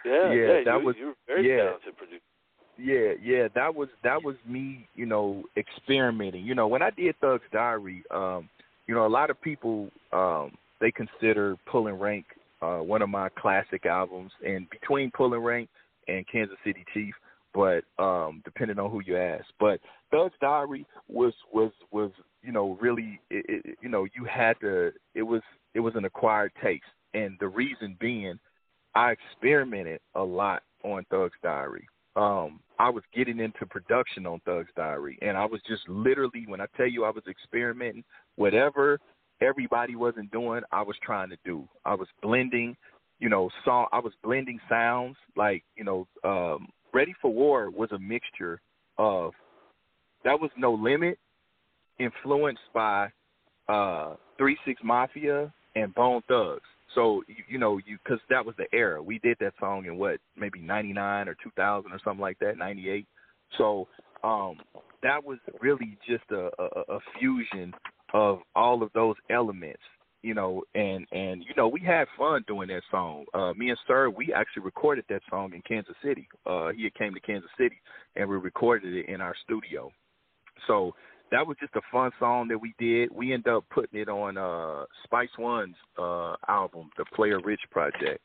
[0.05, 1.63] Yeah, yeah, that you, was you're very yeah.
[1.65, 2.21] talented producer.
[2.77, 6.45] Yeah, yeah, that was that was me, you know, experimenting.
[6.45, 8.49] You know, when I did Thug's Diary, um,
[8.87, 10.51] you know, a lot of people um
[10.85, 12.25] they consider Pulling Rank
[12.61, 15.67] uh one of my classic albums and between Pulling Rank
[16.07, 17.13] and Kansas City Chief,
[17.55, 19.45] but um depending on who you ask.
[19.59, 19.79] But
[20.11, 22.11] Thug's Diary was was was,
[22.43, 25.41] you know, really it, it, you know, you had to it was
[25.73, 26.83] it was an acquired taste.
[27.15, 28.37] And the reason being
[28.93, 34.69] I experimented a lot on Thug's Diary um I was getting into production on Thug's
[34.75, 38.03] Diary and I was just literally when I tell you I was experimenting
[38.35, 38.99] whatever
[39.41, 41.67] everybody wasn't doing I was trying to do.
[41.83, 42.75] I was blending,
[43.19, 47.91] you know, song I was blending sounds like, you know, um Ready for War was
[47.91, 48.61] a mixture
[48.97, 49.33] of
[50.23, 51.19] that was no limit
[51.99, 53.09] influenced by
[53.67, 56.61] uh 36 Mafia and Bone Thugs.
[56.93, 59.01] So you, you know, you because that was the era.
[59.01, 63.05] We did that song in what maybe '99 or 2000 or something like that, '98.
[63.57, 63.87] So
[64.23, 64.57] um,
[65.03, 67.73] that was really just a, a, a fusion
[68.13, 69.81] of all of those elements,
[70.21, 70.63] you know.
[70.75, 73.25] And and you know, we had fun doing that song.
[73.33, 76.27] Uh, me and Sir, we actually recorded that song in Kansas City.
[76.45, 77.79] Uh, he had came to Kansas City,
[78.15, 79.91] and we recorded it in our studio.
[80.67, 80.93] So
[81.31, 83.11] that was just a fun song that we did.
[83.11, 88.21] We ended up putting it on uh Spice One's uh album, the Playa Rich Project.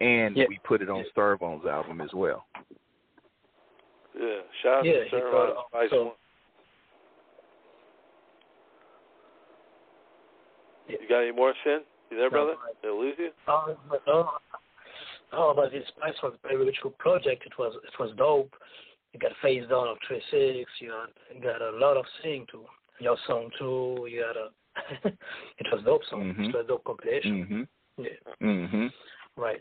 [0.00, 0.44] And Yeah.
[0.48, 2.46] we put it on Starbone's album as well.
[4.18, 6.14] Yeah, shout out Yeah, to he Sir Spice also- One.
[10.88, 11.80] You got any more, Sin?
[12.10, 12.54] You there, brother?
[12.82, 13.30] Did I lose you?
[13.46, 14.30] Oh, but no.
[15.32, 17.44] Oh, but this Spice was a very true project.
[17.44, 18.54] It was it was dope.
[19.12, 20.70] You got Face Down of Trey Six.
[20.80, 20.92] You
[21.42, 22.64] got, a lot of singing too.
[22.98, 24.06] Your song too.
[24.10, 24.48] You got a.
[25.58, 26.34] it was dope song.
[26.34, 26.48] Mhm.
[26.48, 27.46] It was a dope compilation.
[27.46, 27.68] Mhm.
[27.98, 28.46] Yeah.
[28.46, 28.92] Mhm.
[29.36, 29.60] Right.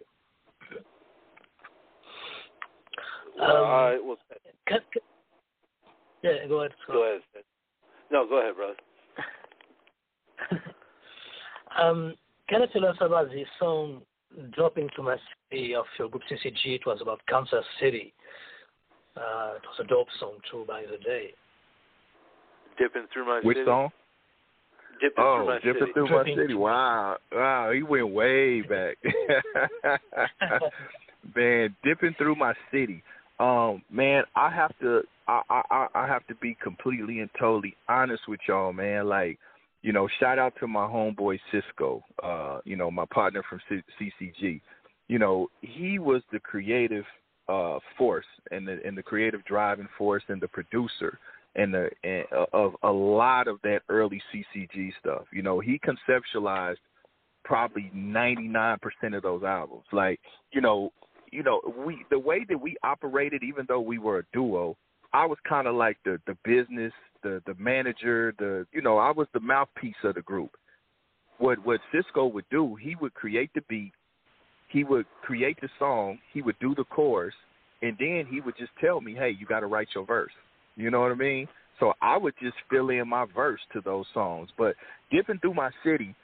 [3.37, 4.03] Well, Um, all right.
[4.03, 4.17] Well,
[4.67, 5.01] Can, can,
[6.23, 6.73] yeah, go ahead.
[6.87, 7.21] go ahead.
[8.09, 8.75] No, go ahead, brother.
[11.77, 12.15] um,
[12.49, 14.01] can you tell us about the song
[14.55, 15.17] "Dropping to My
[15.49, 16.75] City" of your group CCG?
[16.75, 18.13] It was about Kansas City.
[19.15, 21.33] Uh, it was a dope song too, by the day.
[22.77, 23.65] Dipping through my Which city.
[23.65, 23.89] song?
[25.01, 25.93] Dipping through Oh, my dipping city.
[25.93, 26.53] through my city.
[26.53, 28.97] Wow, wow, he went way back.
[31.35, 33.03] man, dipping through my city.
[33.39, 38.23] Um, man, I have to, I, I, I have to be completely and totally honest
[38.27, 39.07] with y'all, man.
[39.07, 39.37] Like,
[39.81, 42.03] you know, shout out to my homeboy Cisco.
[42.21, 44.61] Uh, you know, my partner from C- CCG.
[45.07, 47.05] You know, he was the creative
[47.49, 51.17] uh force and the and the creative driving force and the producer
[51.55, 55.23] and the and, uh, of a lot of that early CCG stuff.
[55.31, 56.77] You know, he conceptualized
[57.43, 58.77] probably 99%
[59.15, 59.85] of those albums.
[59.93, 60.19] Like,
[60.51, 60.91] you know,
[61.31, 64.77] you know, we the way that we operated even though we were a duo,
[65.13, 66.93] I was kind of like the the business,
[67.23, 70.51] the the manager, the you know, I was the mouthpiece of the group.
[71.37, 73.93] What what Cisco would do, he would create the beat,
[74.69, 77.35] he would create the song, he would do the chorus,
[77.81, 80.33] and then he would just tell me, "Hey, you got to write your verse."
[80.75, 81.47] You know what I mean?
[81.79, 84.49] So I would just fill in my verse to those songs.
[84.57, 84.75] But
[85.11, 86.15] dipping through my city,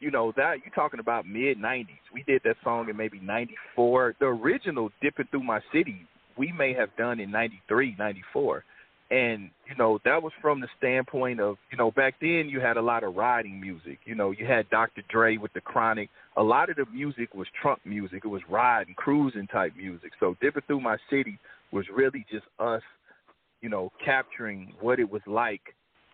[0.00, 2.00] you know that you're talking about mid '90s.
[2.12, 4.16] We did that song in maybe '94.
[4.18, 8.64] The original "Dipping Through My City" we may have done in '93, '94,
[9.10, 12.76] and you know that was from the standpoint of you know back then you had
[12.76, 13.98] a lot of riding music.
[14.04, 15.02] You know you had Dr.
[15.08, 16.08] Dre with the Chronic.
[16.36, 18.22] A lot of the music was trunk music.
[18.24, 20.12] It was riding, cruising type music.
[20.20, 21.38] So "Dipping Through My City"
[21.72, 22.82] was really just us,
[23.60, 25.62] you know, capturing what it was like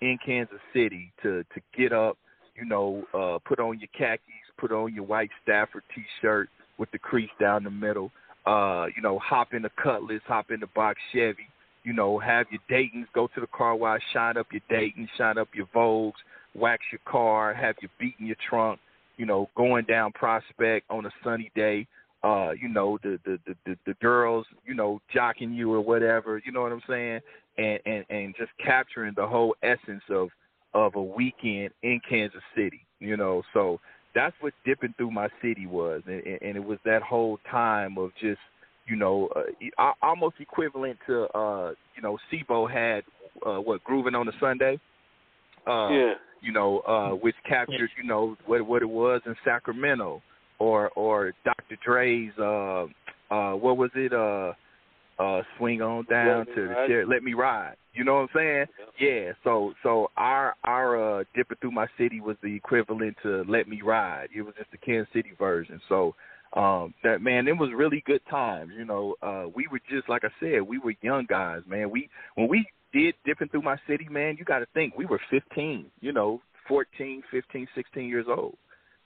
[0.01, 2.17] in Kansas City to to get up
[2.57, 4.21] you know, uh, put on your khakis,
[4.59, 8.11] put on your white Stafford T-shirt with the crease down the middle.
[8.45, 11.47] Uh, you know, hop in the Cutlass, hop in the box Chevy.
[11.85, 15.39] You know, have your Dayton's, go to the car wash, shine up your Dayton, shine
[15.39, 16.21] up your Vogues,
[16.55, 18.79] wax your car, have your beat in your trunk.
[19.17, 21.87] You know, going down Prospect on a sunny day.
[22.25, 26.41] Uh, you know, the the the the, the girls, you know, jocking you or whatever.
[26.45, 27.21] You know what I'm saying?
[27.59, 30.29] And and and just capturing the whole essence of
[30.75, 33.43] of a weekend in Kansas City, you know.
[33.53, 33.81] So
[34.15, 38.11] that's what dipping through my city was, and, and it was that whole time of
[38.21, 38.41] just,
[38.93, 39.31] you know,
[39.79, 43.05] uh, almost equivalent to, uh, you know, C-Bo had
[43.47, 44.79] uh, what grooving on a Sunday.
[45.67, 46.13] Uh, yeah.
[46.43, 50.21] You know, uh, which captured, you know, what what it was in Sacramento,
[50.59, 51.79] or or Dr.
[51.83, 52.85] Dre's, uh,
[53.35, 54.53] uh, what was it, uh,
[55.23, 57.77] uh, swing on down to the chair, let me ride.
[57.95, 58.67] You know what I'm saying?
[59.01, 59.33] Yeah.
[59.45, 63.81] So so our our uh, dipping through my city was the equivalent to let me
[63.81, 64.29] ride.
[64.37, 65.81] It was just the Kansas City version.
[65.89, 66.15] So
[66.55, 68.73] um that man, it was really good times.
[68.77, 71.91] You know, uh, we were just like I said, we were young guys, man.
[71.91, 75.21] We when we did dipping through my city, man, you got to think we were
[75.31, 75.87] 15.
[76.01, 78.57] You know, 14, 15, 16 years old.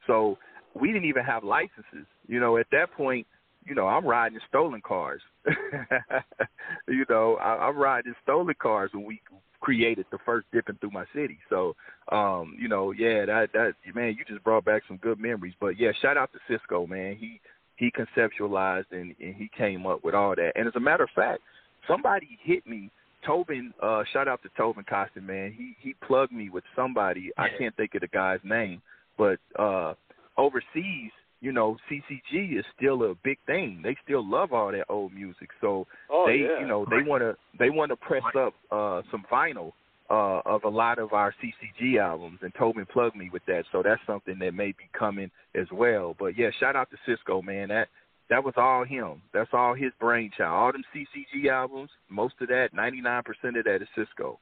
[0.07, 0.39] So
[0.75, 2.07] we didn't even have licenses.
[2.27, 3.27] You know, at that point
[3.67, 5.21] you know, I'm riding stolen cars.
[6.89, 9.21] you know, I, I'm riding stolen cars when we
[9.61, 11.39] created the first dipping through my city.
[11.51, 11.75] So,
[12.11, 15.55] um, you know, yeah, that that man, you just brought back some good memories.
[15.61, 17.17] But yeah, shout out to Cisco, man.
[17.19, 17.41] He
[17.77, 20.53] he conceptualized and, and he came up with all that.
[20.55, 21.41] And as a matter of fact,
[21.89, 22.91] somebody hit me.
[23.25, 25.53] Tobin, uh, shout out to Tobin Costin, man.
[25.57, 27.31] He he plugged me with somebody.
[27.37, 28.81] I can't think of the guy's name,
[29.19, 29.95] but uh,
[30.37, 33.81] overseas you know, CCG is still a big thing.
[33.83, 35.51] They still love all that old music.
[35.61, 36.61] So Oh, they, yeah.
[36.61, 39.73] you know, they want to they want to press up uh some vinyl
[40.09, 43.65] uh of a lot of our CCG albums and Tobin plugged me with that.
[43.73, 46.15] So that's something that may be coming as well.
[46.19, 47.69] But yeah, shout out to Cisco, man.
[47.69, 47.89] That
[48.29, 49.23] that was all him.
[49.33, 50.53] That's all his brainchild.
[50.53, 53.21] All them CCG albums, most of that, 99%
[53.59, 54.41] of that is Cisco.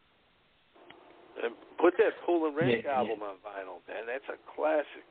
[1.42, 4.06] And put that Pulling Rank Yeah, album on vinyl, man.
[4.06, 5.04] That's a classic.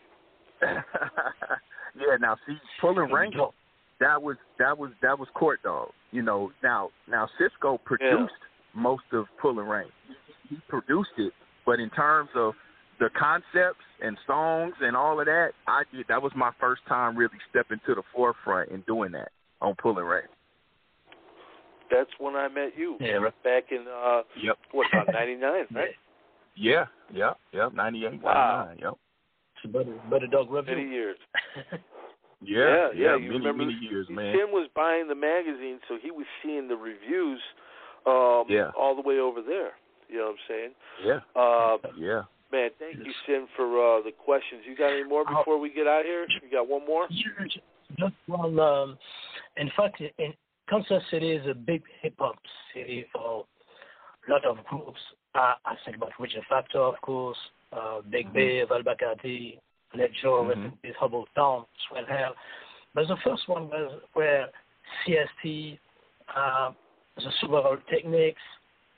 [1.96, 3.36] yeah, now see, pulling rank,
[4.00, 5.90] that was that was that was court dog.
[6.12, 8.34] You know, now now Cisco produced
[8.76, 9.92] most of pulling rank.
[10.50, 11.34] He, he produced it,
[11.66, 12.54] but in terms of
[13.00, 16.06] the concepts and songs and all of that, I did.
[16.10, 19.30] That was my first time really stepping to the forefront and doing that
[19.62, 20.26] on pulling rank.
[21.92, 22.98] That's when I met you.
[23.00, 23.20] Yeah.
[23.44, 24.58] Back in uh, Yep.
[24.72, 25.90] what about '99, right?
[26.56, 27.70] Yeah, yeah, yeah.
[27.74, 28.66] Ninety eight, Wow.
[28.68, 28.90] ninety nine.
[28.92, 28.98] Yep.
[29.64, 31.18] It's Butter, Butter Dog Many years.
[32.46, 33.12] Yeah, yeah.
[33.14, 34.36] Many, you remember many years, man.
[34.36, 37.40] Tim was buying the magazine, so he was seeing the reviews
[38.06, 38.72] um, Yeah.
[38.78, 39.72] all the way over there.
[40.10, 40.72] You know what I'm saying?
[41.06, 42.24] Yeah, Uh, yeah.
[42.52, 44.64] man, thank you, Sin, for uh, the questions.
[44.68, 46.28] You got any more before we get out here?
[46.44, 47.08] You got one more?
[47.98, 48.60] Just one.
[48.60, 48.98] Um,
[49.56, 50.34] in fact, in
[50.70, 52.36] Kansas City is a big hip hop
[52.74, 53.46] city for
[54.28, 55.00] a lot of groups.
[55.36, 57.38] Uh, I think about Rich the Factor, of course,
[57.72, 58.34] uh, Big Mhm.
[58.34, 59.60] Bay, Vel Bacardi,
[59.96, 60.78] Let Joe, Mhm.
[60.84, 62.36] mm Hubble Town, Swell Hell.
[62.94, 64.52] But the first one was where
[65.06, 65.80] CST,
[66.36, 66.72] uh,
[67.16, 68.42] the Subaru Techniques,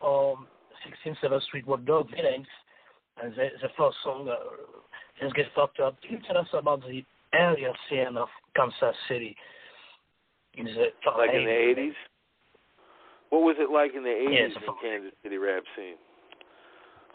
[0.01, 0.47] um,
[0.83, 2.47] 16th 7th Street Road Dog Villains,
[3.17, 4.37] and the, the first song, uh,
[5.21, 5.99] Let's Get Fucked Up.
[6.01, 9.35] Can you tell us about the area scene of Kansas City?
[10.55, 11.77] In the top Like in the 80s?
[11.77, 11.95] 80s?
[13.29, 15.95] What was it like in the 80s Yes, in Kansas City rap scene?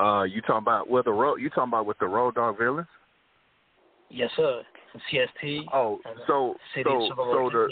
[0.00, 1.36] Uh, you talking about well the road?
[1.36, 2.88] You talking about with the road dog villains?
[4.08, 4.62] Yes, sir.
[5.12, 5.66] CST.
[5.72, 7.68] Oh, so City so so the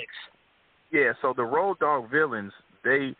[0.93, 2.53] yeah, so the road dog villains
[2.85, 3.15] they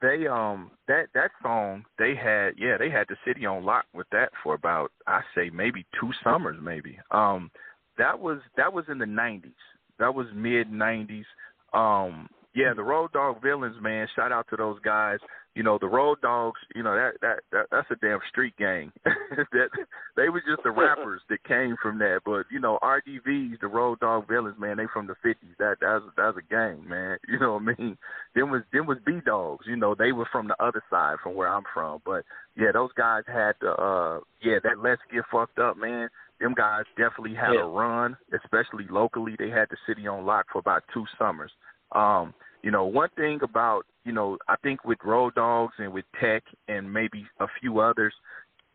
[0.00, 4.06] they um that that song they had yeah they had the city on lock with
[4.12, 7.50] that for about I say maybe two summers maybe um
[7.98, 9.52] that was that was in the nineties
[9.98, 11.26] that was mid nineties
[11.74, 15.18] um yeah the road dog villains man shout out to those guys.
[15.56, 18.92] You know the road dogs you know that that, that that's a damn street gang.
[19.52, 19.68] That
[20.16, 22.20] they were just the rappers that came from that.
[22.24, 25.54] But you know rdvs the road dog villains man they from the fifties.
[25.58, 27.18] That that's that's a gang man.
[27.28, 27.96] You know what i mean?
[28.34, 31.34] Them was them was b dogs you know they were from the other side from
[31.34, 32.00] where i'm from.
[32.04, 32.24] But
[32.56, 36.08] yeah those guys had the uh yeah that let's get fucked up man
[36.40, 37.64] them guys definitely had Yeah.
[37.64, 39.34] a run especially locally.
[39.38, 41.50] They had the city on lock for about two summers
[41.92, 46.04] um you know, one thing about, you know, I think with Road Dogs and with
[46.20, 48.12] Tech and maybe a few others,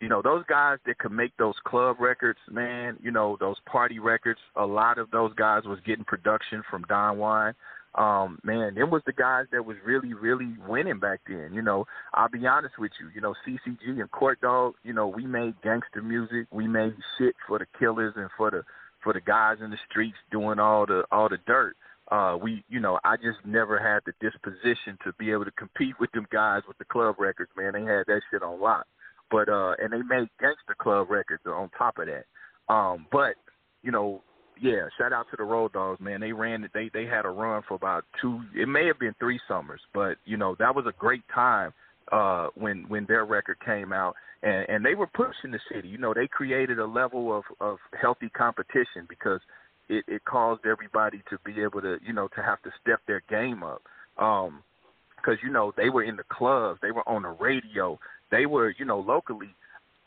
[0.02, 4.00] you know, those guys that could make those club records, man, you know, those party
[4.00, 7.54] records, a lot of those guys was getting production from Don Juan.
[7.96, 11.52] Um, man, them was the guys that was really, really winning back then.
[11.54, 15.08] You know, I'll be honest with you, you know, CCG and Court Dog, you know,
[15.08, 16.48] we made gangster music.
[16.52, 18.64] We made shit for the killers and for the
[19.02, 21.78] for the guys in the streets doing all the all the dirt
[22.12, 25.96] uh we you know i just never had the disposition to be able to compete
[26.00, 27.74] with them guys with the club records man.
[27.74, 28.86] They had that shit on lock.
[29.32, 32.26] But uh and they made gangster club records on top of that.
[32.74, 33.36] Um but
[33.82, 34.22] you know
[34.62, 36.22] yeah shout out to the road dogs man.
[36.22, 39.40] They ran they they had a run for about two it may have been three
[39.48, 41.74] summers but you know that was a great time
[42.12, 44.16] uh when when their record came out.
[44.44, 45.88] And and they were pushing the city.
[45.88, 49.40] You know they created a level of of healthy competition because
[49.90, 53.22] it, it caused everybody to be able to, you know, to have to step their
[53.30, 53.82] game up.
[54.18, 54.64] Um,
[55.18, 57.98] because you know they were in the clubs, they were on the radio,
[58.32, 59.50] they were, you know, locally,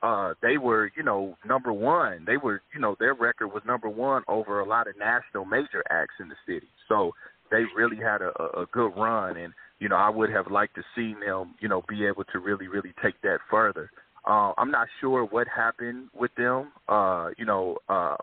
[0.03, 2.25] uh, they were, you know, number one.
[2.25, 5.83] They were, you know, their record was number one over a lot of national major
[5.91, 6.69] acts in the city.
[6.89, 7.13] So
[7.51, 10.83] they really had a, a good run, and you know, I would have liked to
[10.95, 13.91] see them, you know, be able to really, really take that further.
[14.27, 16.73] Uh, I'm not sure what happened with them.
[16.89, 18.17] Uh, you know, uh,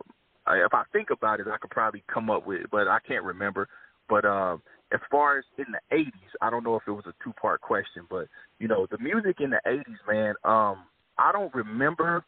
[0.47, 2.99] I, if I think about it, I could probably come up with, it, but I
[3.07, 3.67] can't remember.
[4.07, 4.61] But um,
[4.93, 8.05] as far as in the '80s, I don't know if it was a two-part question,
[8.09, 8.27] but
[8.59, 10.83] you know, the music in the '80s, man, um,
[11.17, 12.23] I don't remember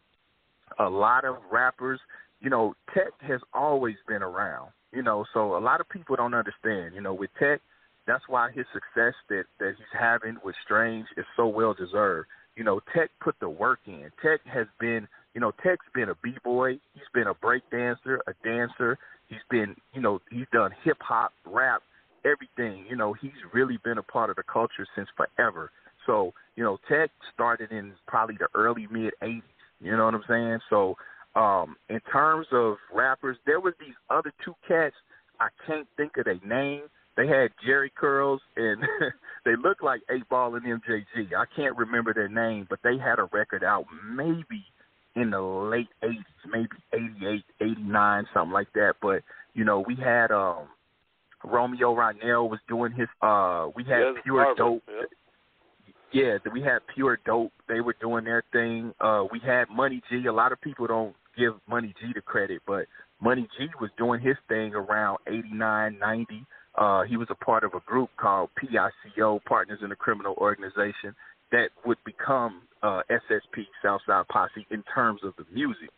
[0.79, 1.99] a lot of rappers.
[2.41, 4.71] You know, Tech has always been around.
[4.91, 6.95] You know, so a lot of people don't understand.
[6.95, 7.61] You know, with Tech,
[8.07, 12.27] that's why his success that that he's having with Strange is so well deserved.
[12.55, 14.09] You know, Tech put the work in.
[14.23, 15.07] Tech has been
[15.37, 16.79] you know, Tech's been a b-boy.
[16.95, 18.97] He's been a break dancer, a dancer.
[19.27, 21.83] He's been, you know, he's done hip hop, rap,
[22.25, 22.87] everything.
[22.89, 25.69] You know, he's really been a part of the culture since forever.
[26.07, 29.43] So, you know, Tech started in probably the early mid '80s.
[29.79, 30.57] You know what I'm saying?
[30.71, 30.95] So,
[31.39, 34.95] um, in terms of rappers, there was these other two cats.
[35.39, 36.85] I can't think of their name.
[37.15, 38.81] They had Jerry curls and
[39.45, 41.35] they looked like Eight Ball and MJG.
[41.37, 43.85] I can't remember their name, but they had a record out
[44.15, 44.65] maybe
[45.19, 46.13] in the late 80s,
[46.51, 48.93] maybe 88, 89, something like that.
[49.01, 50.67] But, you know, we had um
[51.43, 54.83] Romeo Ronell was doing his uh we had Yeah, Pure Harvard, Dope.
[54.87, 55.03] yeah.
[56.13, 57.51] Yeah, we had Pure Dope.
[57.67, 58.93] They were doing their thing.
[58.99, 60.25] Uh we had Money G.
[60.27, 62.85] A lot of people don't give Money G the credit, but
[63.21, 66.45] Money G was doing his thing around 89, 90.
[66.75, 71.15] Uh he was a part of a group called PICO, Partners in the Criminal Organization
[71.51, 75.89] that would become uh, SSP Southside Posse in terms of the music.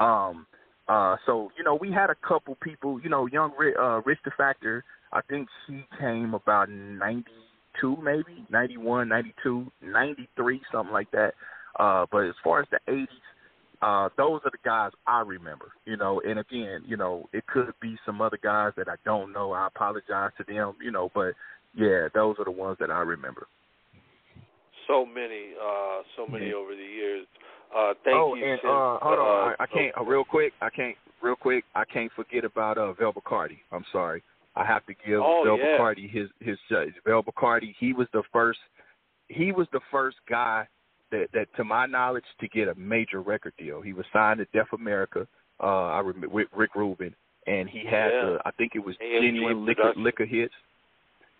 [0.00, 0.46] Um,
[0.88, 3.00] uh, so you know, we had a couple people.
[3.00, 4.84] You know, young uh, Rich the Factor.
[5.12, 11.32] I think he came about 92 maybe, 91, 92, 93, something like that.
[11.78, 13.06] Uh, but as far as the 80s,
[13.80, 17.72] uh, those are the guys I remember, you know, and again, you know, it could
[17.80, 19.52] be some other guys that I don't know.
[19.52, 21.34] I apologize to them, you know, but
[21.76, 23.46] yeah, those are the ones that I remember.
[24.88, 27.26] So many, uh, so many over the years.
[27.76, 28.44] Uh, thank oh, you.
[28.44, 28.70] and Tim.
[28.70, 30.52] uh, hold on, Uh, I, I can't uh, real quick.
[30.62, 31.64] I can't real quick.
[31.74, 33.58] I can't forget about uh, Vel Bacardi.
[33.70, 34.22] I'm sorry.
[34.56, 35.76] I have to give Oh, Vel yeah.
[35.78, 36.94] Bacardi his his judge.
[37.06, 37.74] Vel Bacardi.
[37.78, 38.58] He was the first.
[39.28, 40.66] He was the first guy
[41.12, 43.82] that that, to my knowledge, to get a major record deal.
[43.82, 45.28] He was signed to Def America.
[45.62, 47.14] Uh, I remember with Rick Rubin,
[47.46, 48.24] and he had Yeah.
[48.24, 48.38] the.
[48.46, 50.54] I think it was AMG genuine liquor liquor hits.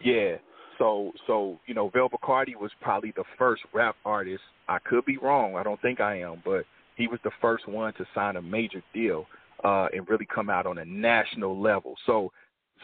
[0.05, 0.36] Yeah.
[0.79, 4.43] So so you know, Vel Bacardi was probably the first rap artist.
[4.68, 5.57] I could be wrong.
[5.57, 6.64] I don't think I am, but
[6.97, 9.26] he was the first one to sign a major deal
[9.64, 11.95] uh, and really come out on a national level.
[12.07, 12.33] So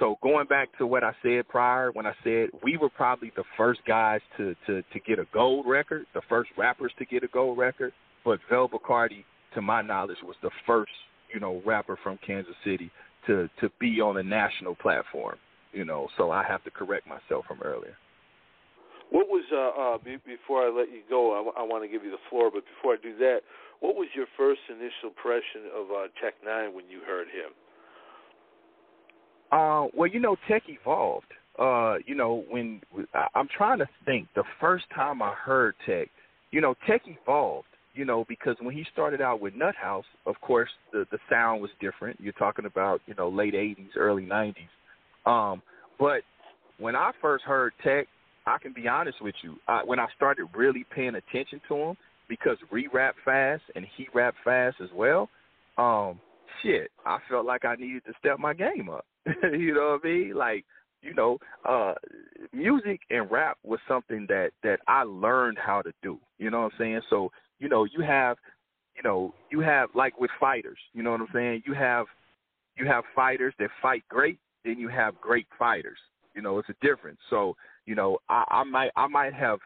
[0.01, 3.45] so going back to what I said prior, when I said we were probably the
[3.57, 7.29] first guys to to to get a gold record, the first rappers to get a
[7.29, 7.93] gold record,
[8.25, 9.25] but Vel Bacardi,
[9.55, 10.93] to my knowledge, was the first
[11.33, 12.91] you know rapper from Kansas City
[13.27, 15.37] to to be on a national platform.
[15.75, 17.97] You know, so I have to correct myself from earlier.
[19.11, 21.53] What was uh, uh be, before I let you go?
[21.57, 23.41] I, want to give you the floor, but before I do that,
[23.81, 27.53] what was your first initial impression of uh, Tech N9ne when you heard him?
[29.53, 31.27] Uh, well, you know, tech evolved.
[31.59, 32.81] Uh, you know, when
[33.15, 36.09] I, I'm trying to think, the first time I heard tech,
[36.51, 37.69] you know, tech evolved.
[37.95, 41.71] You know, because when he started out with Nnutthowze, of course, the the sound was
[41.81, 42.19] different.
[42.21, 44.55] You're talking about you know late '80s, early '90s.
[45.27, 45.63] Um,
[45.99, 46.23] but
[46.79, 48.07] when I first heard tech,
[48.47, 49.57] I can be honest with you.
[49.69, 51.97] I, when I started really paying attention to him,
[52.29, 55.29] because re rap fast and he rap fast as well.
[55.77, 56.21] Um,
[56.63, 59.05] shit, I felt like I needed to step my game up.
[59.53, 60.35] you know what I mean?
[60.35, 60.65] Like,
[61.03, 61.95] you know, uh
[62.53, 66.19] music and rap was something that that I learned how to do.
[66.39, 67.01] You know what I'm saying?
[67.11, 68.37] So, you know, you have
[68.97, 71.63] you know, you have like with fighters, you know what I'm saying?
[71.67, 72.07] You have
[72.77, 75.99] you have fighters that fight great, then you have great fighters.
[76.35, 77.19] You know, it's a difference.
[77.31, 77.57] So,
[77.87, 79.59] you know, I, I might I might have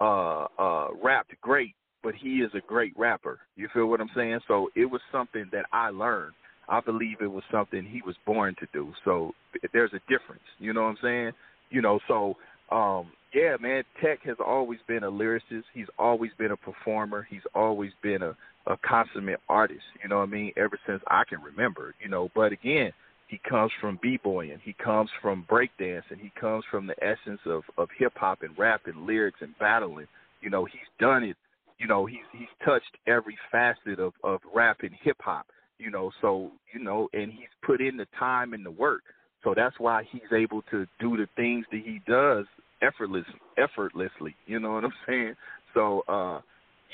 [0.00, 3.38] uh uh rapped great, but he is a great rapper.
[3.56, 4.40] You feel what I'm saying?
[4.48, 6.32] So it was something that I learned.
[6.68, 8.92] I believe it was something he was born to do.
[9.04, 9.32] So
[9.72, 10.42] there's a difference.
[10.58, 11.32] You know what I'm saying?
[11.70, 12.36] You know, so
[12.74, 15.64] um yeah, man, Tech has always been a lyricist.
[15.74, 17.26] He's always been a performer.
[17.28, 18.36] He's always been a
[18.66, 22.30] a consummate artist, you know what I mean, ever since I can remember, you know,
[22.34, 22.90] but again,
[23.28, 27.88] he comes from b-boying, he comes from breakdancing, he comes from the essence of of
[27.98, 30.06] hip hop and rap and lyrics and battling.
[30.40, 31.36] You know, he's done it.
[31.78, 35.46] You know, he's he's touched every facet of of rap and hip hop.
[35.78, 39.02] You know, so you know, and he's put in the time and the work.
[39.44, 42.46] So that's why he's able to do the things that he does
[42.80, 43.26] effortless
[43.58, 44.34] effortlessly.
[44.46, 45.34] You know what I'm saying?
[45.74, 46.40] So uh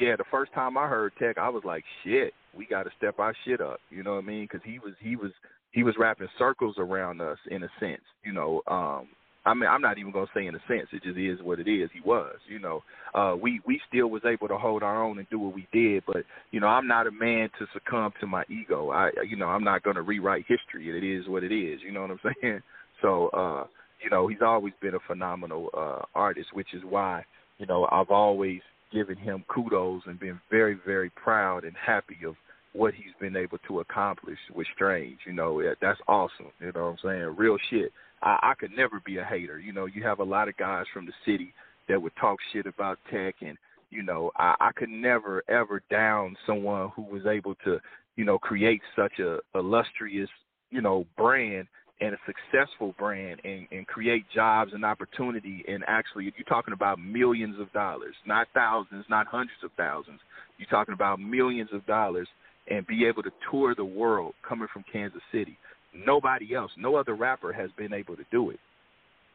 [0.01, 3.19] yeah, the first time I heard Tech, I was like, shit, we got to step
[3.19, 3.79] our shit up.
[3.91, 4.45] You know what I mean?
[4.45, 5.33] Because he was he was
[5.73, 8.03] he was rapping circles around us in a sense.
[8.25, 9.09] You know, um,
[9.45, 10.89] I mean, I'm not even gonna say in a sense.
[10.93, 11.91] It just is what it is.
[11.93, 12.37] He was.
[12.49, 12.83] You know,
[13.15, 16.05] uh, we we still was able to hold our own and do what we did.
[16.07, 18.91] But you know, I'm not a man to succumb to my ego.
[18.91, 20.97] I you know, I'm not gonna rewrite history.
[20.97, 21.81] It is what it is.
[21.85, 22.61] You know what I'm saying?
[23.01, 23.67] So uh,
[24.03, 27.25] you know, he's always been a phenomenal uh, artist, which is why
[27.59, 28.61] you know I've always
[28.93, 32.35] given him kudos and been very, very proud and happy of
[32.73, 35.19] what he's been able to accomplish with Strange.
[35.27, 36.53] You know, that's awesome.
[36.61, 37.37] You know what I'm saying?
[37.37, 37.93] Real shit.
[38.23, 39.59] I, I could never be a hater.
[39.59, 41.53] You know, you have a lot of guys from the city
[41.89, 43.59] that would talk shit about tech and
[43.93, 47.79] you know, I, I could never ever down someone who was able to,
[48.17, 50.31] you know, create such a illustrious,
[50.71, 51.69] you know, brand
[52.01, 56.99] and a successful brand and, and create jobs and opportunity and actually you're talking about
[56.99, 60.21] millions of dollars, not thousands, not hundreds of thousands.
[60.57, 62.29] You're talking about millions of dollars
[62.69, 65.59] and be able to tour the world coming from Kansas City.
[65.95, 68.61] Nobody else, no other rapper has been able to do it.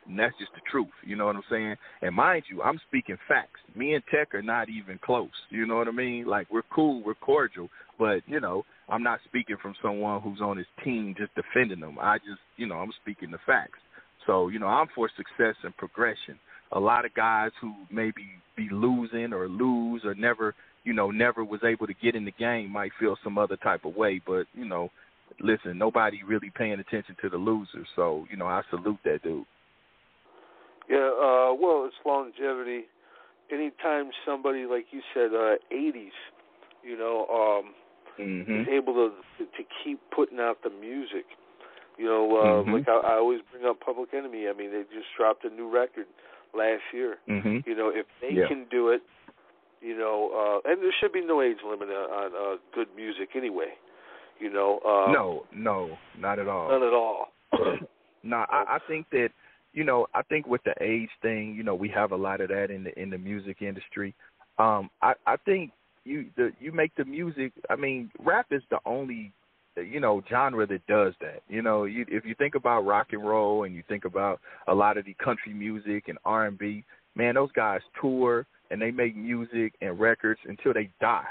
[0.07, 0.87] And that's just the truth.
[1.03, 1.75] You know what I'm saying?
[2.01, 3.59] And mind you, I'm speaking facts.
[3.75, 5.29] Me and Tech are not even close.
[5.49, 6.25] You know what I mean?
[6.25, 7.69] Like we're cool, we're cordial,
[7.99, 11.97] but you know, I'm not speaking from someone who's on his team just defending them.
[11.99, 13.79] I just, you know, I'm speaking the facts.
[14.25, 16.39] So, you know, I'm for success and progression.
[16.73, 18.23] A lot of guys who maybe
[18.55, 20.53] be losing or lose or never,
[20.87, 23.83] you know, never was able to get in the game might feel some other type
[23.83, 24.89] of way, but, you know,
[25.41, 27.87] listen, nobody really paying attention to the losers.
[27.93, 29.43] So, you know, I salute that dude.
[30.89, 32.83] Yeah, uh, well, it's longevity.
[33.51, 36.15] Anytime somebody, like you said, uh, 80s,
[36.83, 37.73] you know, um,
[38.17, 38.61] mm-hmm.
[38.61, 39.11] is able to
[39.43, 41.25] to keep putting out the music.
[41.97, 42.73] You know, uh, mm-hmm.
[42.73, 44.47] like I, I always bring up Public Enemy.
[44.47, 46.05] I mean, they just dropped a new record
[46.55, 47.17] last year.
[47.27, 47.69] Mm-hmm.
[47.69, 48.47] You know, if they Yeah.
[48.47, 49.01] can do it,
[49.81, 53.29] you know, uh, and there should be no age limit on, on uh, good music
[53.35, 53.73] anyway.
[54.39, 56.69] You know, uh, no, no, not at all.
[56.69, 57.27] Not at all.
[58.23, 59.29] no, I, I think that
[59.73, 62.49] you know, I think with the age thing, you know, we have a lot of
[62.49, 64.13] that in the in the music industry.
[64.59, 65.71] Um, I I think
[66.03, 67.53] you the you make the music.
[67.69, 69.31] I mean, rap is the only
[69.75, 71.41] you know genre that does that.
[71.47, 74.73] You know, you, if you think about rock and roll and you think about a
[74.73, 76.83] lot of the country music and R and B,
[77.15, 81.25] man, those guys tour and they make music and records until they die.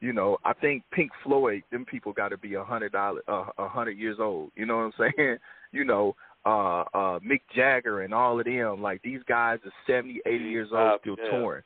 [0.00, 3.46] You know, I think Pink Floyd, them people got to be a hundred dollar, uh,
[3.58, 4.50] a hundred years old.
[4.56, 5.36] You know what I'm saying?
[5.70, 10.20] You know, uh, uh, Mick Jagger and all of them, like these guys are seventy,
[10.26, 11.30] eighty years old, Uh, still yeah.
[11.30, 11.62] touring.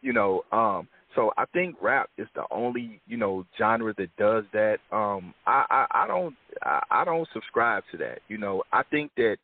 [0.00, 0.86] You know, um,
[1.16, 4.78] so I think rap is the only you know genre that does that.
[4.92, 8.20] Um, I, I, I don't, I, I don't subscribe to that.
[8.28, 9.38] You know, I think that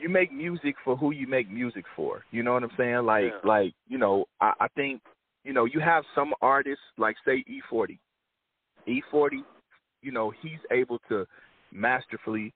[0.00, 2.24] you make music for who you make music for.
[2.30, 3.04] You know what I'm saying?
[3.04, 3.48] Like, Yeah.
[3.48, 5.02] like you know, I, I think
[5.44, 7.98] you know you have some artists like say E-40.
[8.86, 9.44] E-40,
[10.02, 11.26] you know, he's able to
[11.72, 12.52] masterfully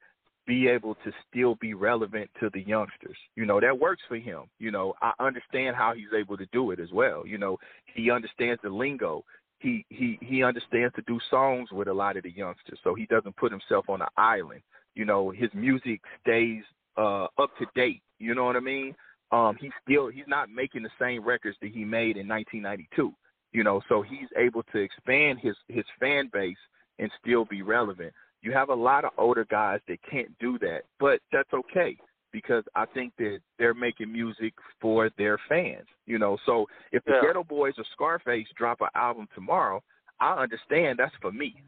[0.46, 3.16] be able to still be relevant to the youngsters.
[3.34, 4.42] You know, that works for him.
[4.58, 7.26] You know, I understand how he's able to do it as well.
[7.26, 7.58] You know,
[7.94, 9.24] he understands the lingo.
[9.58, 13.06] He he he understands to do songs with a lot of the youngsters, so he
[13.06, 14.60] doesn't put himself on an island.
[14.94, 16.62] You know, his music stays
[16.96, 18.02] uh up to date.
[18.18, 18.94] You know what I mean?
[19.32, 23.12] Um he's still he's not making the same records that he made in 1992.
[23.52, 26.56] You know, so he's able to expand his his fan base
[26.98, 28.12] and still be relevant.
[28.42, 31.96] You have a lot of older guys that can't do that, but that's okay
[32.32, 35.86] because I think that they're making music for their fans.
[36.04, 37.32] You know, so if the Yeah.
[37.32, 39.82] Geto Boys or Scarface drop an album tomorrow,
[40.20, 41.62] I understand that's for me.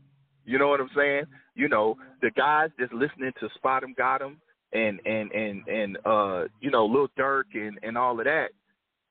[0.45, 1.25] You know what I'm saying?
[1.55, 4.41] You know, the guys that's listening to Spot 'em Got 'em
[4.73, 8.49] and and and and uh, you know, Lil Durk and and all of that,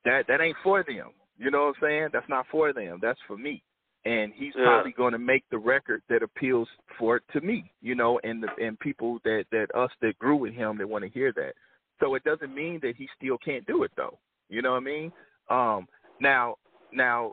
[0.04, 1.10] that that ain't for them.
[1.38, 2.08] You know what I'm saying?
[2.12, 2.98] That's not for them.
[3.02, 3.62] That's for me.
[4.04, 4.64] And he's Yeah.
[4.64, 8.48] probably going to make the record that appeals for to me, you know, and the
[8.64, 11.54] and people that that us that grew with him that want to hear that.
[12.00, 14.18] So it doesn't mean that he still can't do it though.
[14.48, 15.12] You know what I mean?
[15.50, 15.88] Um
[16.20, 16.56] now
[16.92, 17.32] now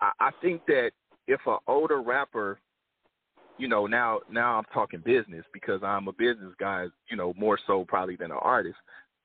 [0.00, 0.92] I, I think that
[1.26, 2.60] if an older rapper
[3.58, 7.58] you know, now now I'm talking business because I'm a business guy, you know, more
[7.66, 8.76] so probably than an artist.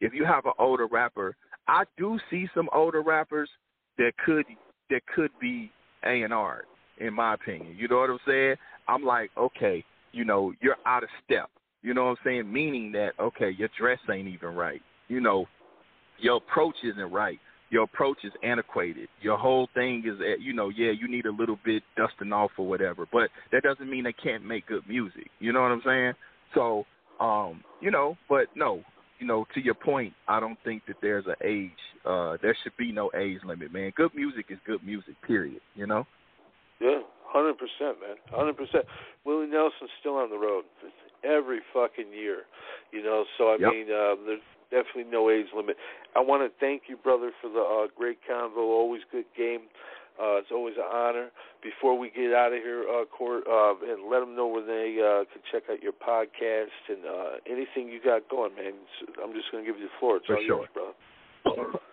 [0.01, 1.35] If you have an older rapper,
[1.67, 3.49] I do see some older rappers
[3.97, 4.45] that could
[4.89, 5.71] that could be
[6.05, 6.63] A and R,
[6.99, 7.75] in my opinion.
[7.77, 8.55] You know what I'm saying?
[8.87, 11.49] I'm like, okay, you know, you're out of step.
[11.81, 12.51] You know what I'm saying?
[12.51, 14.81] Meaning that okay, your dress ain't even right.
[15.07, 15.45] You know,
[16.19, 17.39] your approach isn't right.
[17.69, 19.09] Your approach is antiquated.
[19.21, 22.51] Your whole thing is, at, you know, yeah, you need a little bit dusting off
[22.57, 25.27] or whatever, but that doesn't mean they can't make good music.
[25.39, 26.13] You know what I'm saying?
[26.55, 26.85] So,
[27.19, 28.83] um, you know, but no,
[29.19, 31.71] you know, to your point, I don't think that there's an age.
[32.05, 33.91] Uh, there should be no age limit, man.
[33.95, 35.15] Good music is good music.
[35.27, 35.61] Period.
[35.75, 36.07] You know.
[36.79, 38.85] Yeah, hundred percent, man, hundred percent.
[39.25, 40.63] Willie Nelson's still on the road
[41.23, 42.43] every fucking year,
[42.91, 43.25] you know.
[43.37, 43.71] So I Yep.
[43.71, 45.77] mean, uh, there's definitely no age limit.
[46.15, 48.57] I want to thank you, brother, for the uh, great convo.
[48.57, 49.61] Always good game.
[50.19, 51.29] Uh, it's always an honor.
[51.63, 54.99] Before we get out of here, uh, Court, uh, and let them know where they
[54.99, 58.73] uh, can check out your podcast and uh, anything you got going, man.
[59.23, 60.17] I'm just going to give you the floor.
[60.17, 60.57] It's For all sure.
[60.57, 60.91] yours, brother.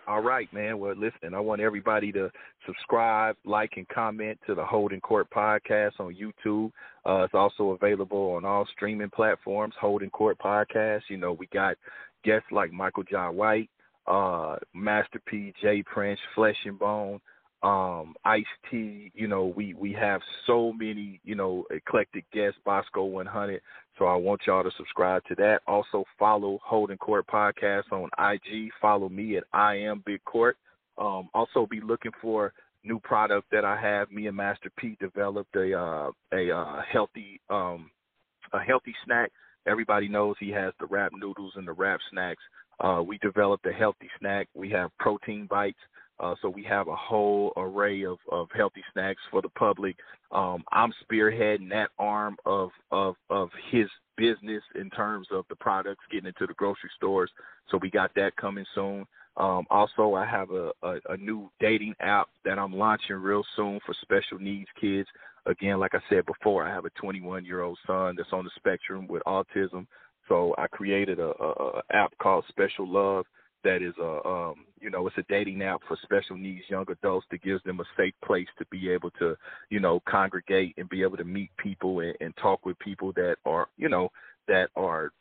[0.07, 0.77] All right, man.
[0.77, 2.29] Well, listen, I want everybody to
[2.65, 6.71] subscribe, like, and comment to the Holding Court podcast on YouTube.
[7.05, 9.73] Uh, it's also available on all streaming platforms.
[9.79, 11.01] Holding Court podcast.
[11.09, 11.75] You know, we got
[12.23, 13.69] guests like Michael Jai White,
[14.07, 15.83] uh, Master P, J.
[15.83, 17.19] Prince, Flesh-n-Bone,
[17.63, 19.11] um, Ice T.
[19.15, 22.59] You know, we we have so many you know eclectic guests.
[22.65, 23.61] Bosco 100.
[23.97, 25.61] So I want y'all to subscribe to that.
[25.65, 28.69] Also follow Holding Court Podcast on IG.
[28.79, 30.55] Follow me at I am Big Court.
[30.99, 34.11] Um, also be looking for new product that I have.
[34.11, 37.89] Me and Master P developed a uh, a uh, healthy um,
[38.53, 39.31] a healthy snack.
[39.67, 42.41] Everybody knows he has the Rap Noodles and the Rap Snacks.
[42.79, 44.47] Uh, we developed a healthy snack.
[44.53, 45.79] We have protein bites.
[46.19, 49.95] Uh, so we have a whole array of, of healthy snacks for the public.
[50.31, 53.87] Um, I'm spearheading that arm of, of of his
[54.17, 57.29] business in terms of the products getting into the grocery stores.
[57.69, 59.05] So we got that coming soon.
[59.37, 63.79] Um, also, I have a, a, a new dating app that I'm launching real soon
[63.85, 65.07] for special needs kids.
[65.45, 68.51] Again, like I said before, I have a 21 year old son that's on the
[68.55, 69.85] spectrum with autism.
[70.27, 73.25] So I created a, a, a app called Special Love
[73.63, 77.25] that is a um you know it's a dating app for special needs young adults
[77.31, 79.35] that gives them a safe place to be able to
[79.69, 83.35] you know congregate and be able to meet people and, and talk with people that
[83.45, 84.09] are you know
[84.47, 85.11] that are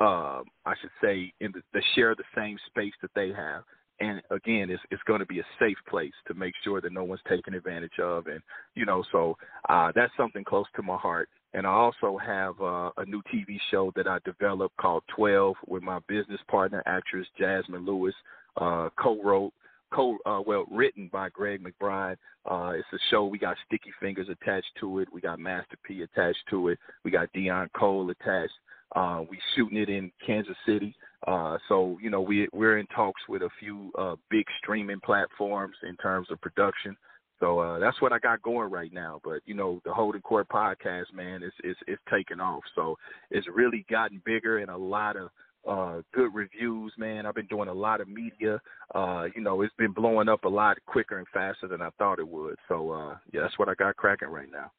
[0.00, 3.64] uh, I should say, in the, the share the same space that they have.
[4.00, 7.02] And again, it's it's going to be a safe place to make sure that no
[7.02, 8.40] one's taken advantage of, and
[8.76, 9.36] you know, so
[9.68, 11.28] uh, that's something close to my heart.
[11.52, 15.82] And I also have uh, a new TV show that I developed called 12 with
[15.82, 18.14] my business partner, actress Jazsmin Lewis,
[18.58, 19.52] uh, co-wrote,
[19.92, 22.16] co uh, well written by Greg McBride.
[22.48, 23.24] Uh, it's a show.
[23.24, 25.08] We got Sticky Fingaz attached to it.
[25.12, 26.78] We got Master P attached to it.
[27.04, 28.52] We got Deon Cole attached.
[28.94, 30.94] Uh, we shooting it in Kansas City.
[31.26, 35.76] Uh, so you know we we're in talks with a few uh, big streaming platforms
[35.88, 36.96] in terms of production.
[37.40, 39.20] So uh, that's what I got going right now.
[39.24, 42.62] But you know the Holding Court podcast, man, is is it's taking off.
[42.74, 42.96] So
[43.30, 45.30] it's really gotten bigger and a lot of
[45.68, 48.60] uh good reviews man i've been doing a lot of media
[48.94, 52.20] uh you know it's been blowing up a lot quicker and faster than i thought
[52.20, 54.70] it would so uh yeah that's what i got cracking right now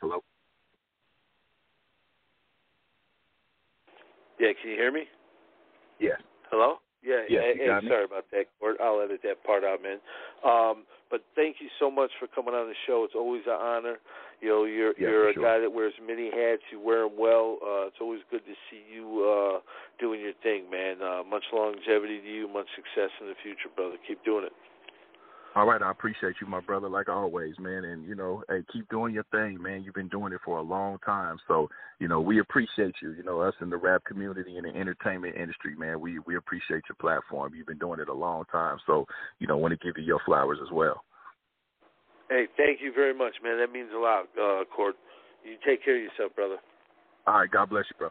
[0.00, 0.22] Hello?
[4.38, 5.04] Yeah, can you hear me?
[6.00, 6.18] Yeah.
[6.50, 6.76] Hello?
[7.02, 8.76] Yeah, Yeah, hey, hey, sorry about that, Court.
[8.82, 9.98] I'll edit that part out, man.
[10.42, 13.04] Um, but thank you so much for coming on the show.
[13.04, 13.96] It's always an honor.
[14.42, 15.42] You know, you're Yeah, you're a sure.
[15.42, 16.62] guy that wears many hats.
[16.70, 17.58] You wear them well.
[17.62, 19.60] Uh, it's always good to see you uh,
[19.98, 21.00] doing your thing, man.
[21.00, 23.96] Uh, much longevity to you, much success in the future, brother.
[24.06, 24.52] Keep doing it.
[25.58, 27.82] All right, I appreciate you, my brother, like always, man.
[27.84, 29.82] And you know, hey, keep doing your thing, man.
[29.82, 31.68] You've been doing it for a long time, so
[31.98, 33.10] you know we appreciate you.
[33.14, 36.00] You know, us in the rap community and the entertainment industry, man.
[36.00, 37.54] We we appreciate your platform.
[37.56, 39.04] You've been doing it a long time, so
[39.40, 41.02] you know, want to give you your flowers as well.
[42.30, 43.58] Hey, thank you very much, man.
[43.58, 44.94] That means a lot, uh, Court.
[45.44, 46.58] You take care of yourself, brother.
[47.26, 48.10] All right, God bless you, bro.